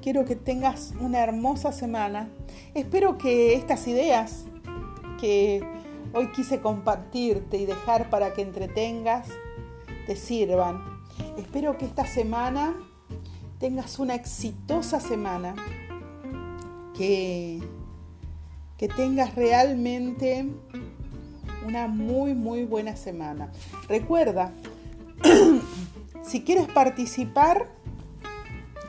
quiero 0.02 0.24
que 0.24 0.36
tengas 0.36 0.92
una 1.00 1.20
hermosa 1.20 1.72
semana. 1.72 2.28
Espero 2.74 3.18
que 3.18 3.54
estas 3.54 3.86
ideas 3.86 4.44
que 5.20 5.62
hoy 6.12 6.28
quise 6.28 6.60
compartirte 6.60 7.56
y 7.58 7.66
dejar 7.66 8.10
para 8.10 8.32
que 8.32 8.42
entretengas 8.42 9.28
te 10.06 10.16
sirvan. 10.16 10.82
Espero 11.36 11.76
que 11.78 11.86
esta 11.86 12.06
semana 12.06 12.74
tengas 13.58 13.98
una 13.98 14.14
exitosa 14.14 15.00
semana, 15.00 15.54
que, 16.96 17.60
que 18.76 18.88
tengas 18.88 19.34
realmente 19.34 20.46
una 21.64 21.86
muy, 21.86 22.34
muy 22.34 22.64
buena 22.64 22.96
semana. 22.96 23.50
Recuerda, 23.88 24.52
si 26.22 26.42
quieres 26.42 26.68
participar 26.68 27.68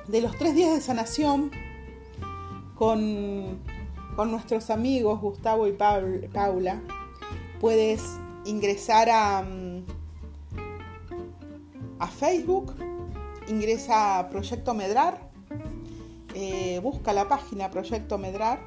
de 0.07 0.21
los 0.21 0.35
tres 0.37 0.55
días 0.55 0.73
de 0.73 0.81
sanación 0.81 1.51
con, 2.75 3.59
con 4.15 4.31
nuestros 4.31 4.69
amigos 4.69 5.21
Gustavo 5.21 5.67
y 5.67 5.71
Paula, 5.71 6.81
puedes 7.59 8.01
ingresar 8.45 9.09
a, 9.09 9.41
mm, 9.41 9.85
a 11.99 12.07
Facebook, 12.07 12.75
ingresa 13.47 14.19
a 14.19 14.29
Proyecto 14.29 14.73
Medrar, 14.73 15.29
eh, 16.33 16.79
busca 16.83 17.13
la 17.13 17.27
página 17.27 17.71
Proyecto 17.71 18.17
Medrar 18.17 18.59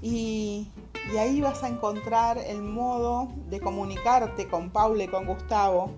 y, 0.00 0.68
y 1.12 1.16
ahí 1.16 1.40
vas 1.40 1.62
a 1.62 1.68
encontrar 1.68 2.38
el 2.38 2.62
modo 2.62 3.28
de 3.48 3.60
comunicarte 3.60 4.48
con 4.48 4.70
Paula 4.70 5.04
y 5.04 5.08
con 5.08 5.26
Gustavo. 5.26 5.90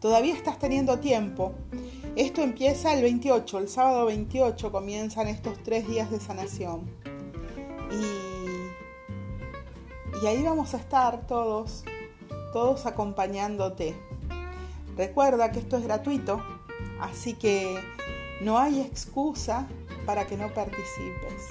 Todavía 0.00 0.34
estás 0.34 0.58
teniendo 0.58 0.98
tiempo. 0.98 1.52
Esto 2.16 2.42
empieza 2.42 2.94
el 2.94 3.02
28, 3.02 3.58
el 3.58 3.68
sábado 3.68 4.06
28 4.06 4.72
comienzan 4.72 5.28
estos 5.28 5.62
tres 5.62 5.86
días 5.88 6.10
de 6.10 6.20
sanación. 6.20 6.82
Y, 7.90 8.04
y 10.22 10.26
ahí 10.26 10.42
vamos 10.42 10.74
a 10.74 10.78
estar 10.78 11.26
todos, 11.26 11.84
todos 12.52 12.86
acompañándote. 12.86 13.94
Recuerda 14.96 15.50
que 15.50 15.58
esto 15.58 15.76
es 15.76 15.84
gratuito, 15.84 16.40
así 17.00 17.34
que 17.34 17.78
no 18.40 18.58
hay 18.58 18.80
excusa 18.80 19.66
para 20.06 20.26
que 20.26 20.36
no 20.36 20.52
participes. 20.54 21.48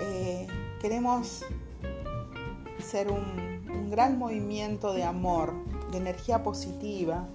Eh, 0.00 0.46
queremos 0.80 1.44
ser 2.82 3.10
un, 3.10 3.56
gran 3.90 4.18
movimiento 4.18 4.92
de 4.92 5.04
amor, 5.04 5.52
de 5.92 5.98
energía 5.98 6.42
positiva, 6.42 7.28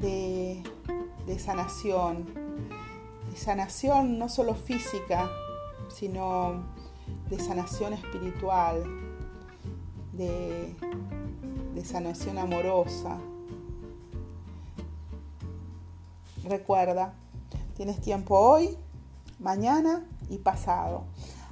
de, 0.00 0.62
de 1.26 1.38
sanación, 1.38 2.26
de 3.30 3.36
sanación 3.36 4.18
no 4.18 4.28
solo 4.28 4.54
física, 4.54 5.30
sino 5.88 6.64
de 7.30 7.38
sanación 7.40 7.94
espiritual, 7.94 8.84
de, 10.12 10.76
de 11.74 11.84
sanación 11.84 12.38
amorosa, 12.38 13.18
Recuerda, 16.44 17.14
tienes 17.74 18.02
tiempo 18.02 18.38
hoy, 18.38 18.76
mañana 19.38 20.04
y 20.28 20.36
pasado. 20.36 21.04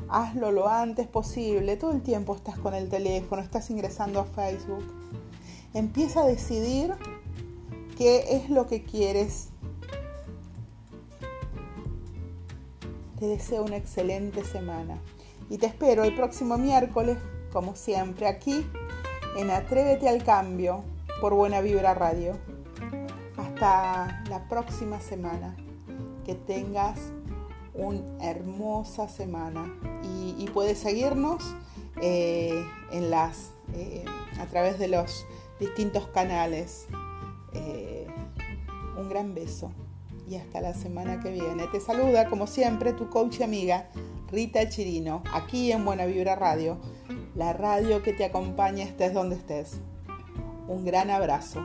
Hazlo 0.09 0.53
lo 0.53 0.68
antes 0.68 1.07
posible. 1.07 1.76
Todo 1.76 1.92
el 1.92 2.03
tiempo 2.03 2.34
estás 2.34 2.59
con 2.59 2.74
el 2.74 2.88
teléfono, 2.88 3.42
estás 3.42 3.70
ingresando 3.70 4.20
a 4.20 4.24
Facebook. 4.24 4.84
Empieza 5.74 6.22
a 6.22 6.26
decidir 6.26 6.94
qué 7.96 8.36
es 8.36 8.50
lo 8.50 8.66
que 8.66 8.82
quieres. 8.82 9.48
Te 13.18 13.26
deseo 13.26 13.64
una 13.64 13.76
excelente 13.76 14.44
semana 14.44 14.98
y 15.48 15.59
te 15.59 15.66
espero 15.66 16.03
el 16.03 16.14
próximo 16.14 16.59
miércoles, 16.59 17.18
como 17.53 17.76
siempre, 17.76 18.26
aquí 18.26 18.66
en 19.36 19.50
Atrévete 19.50 20.09
al 20.09 20.24
Cambio 20.24 20.82
por 21.20 21.34
Buena 21.34 21.61
Vibra 21.61 21.94
Radio 21.94 22.36
la 24.28 24.44
próxima 24.48 25.00
semana. 25.00 25.57
Que 26.24 26.34
tengas 26.34 26.98
una 27.75 28.01
hermosa 28.20 29.09
semana 29.09 29.73
y, 30.03 30.47
puedes 30.53 30.79
seguirnos 30.79 31.55
eh, 32.03 32.64
en 32.91 33.11
las, 33.11 33.53
eh, 33.75 34.05
a 34.39 34.47
través 34.47 34.79
de 34.79 34.89
los 34.89 35.27
distintos 35.59 36.07
canales. 36.09 36.87
Eh, 37.55 38.07
un 38.99 39.09
gran 39.09 39.35
beso 39.35 39.73
y 40.29 40.37
hasta 40.37 40.61
la 40.61 40.75
semana 40.75 41.20
que 41.20 41.31
viene. 41.31 41.66
Te 41.68 41.81
saluda 41.81 42.29
como 42.29 42.47
siempre 42.47 42.93
tu 42.93 43.09
coach 43.09 43.41
y 43.41 43.43
amiga 43.43 43.89
Rita 44.31 44.68
Chirino, 44.68 45.23
aquí 45.33 45.73
en 45.73 45.85
Buena 45.85 46.07
Vibra 46.07 46.37
Radio, 46.37 46.79
la 47.35 47.53
radio 47.53 48.03
que 48.03 48.12
te 48.14 48.25
acompaña 48.25 48.85
estés 48.85 49.12
donde 49.12 49.37
estés. 49.37 49.81
Un 50.68 50.85
gran 50.85 51.11
abrazo. 51.11 51.61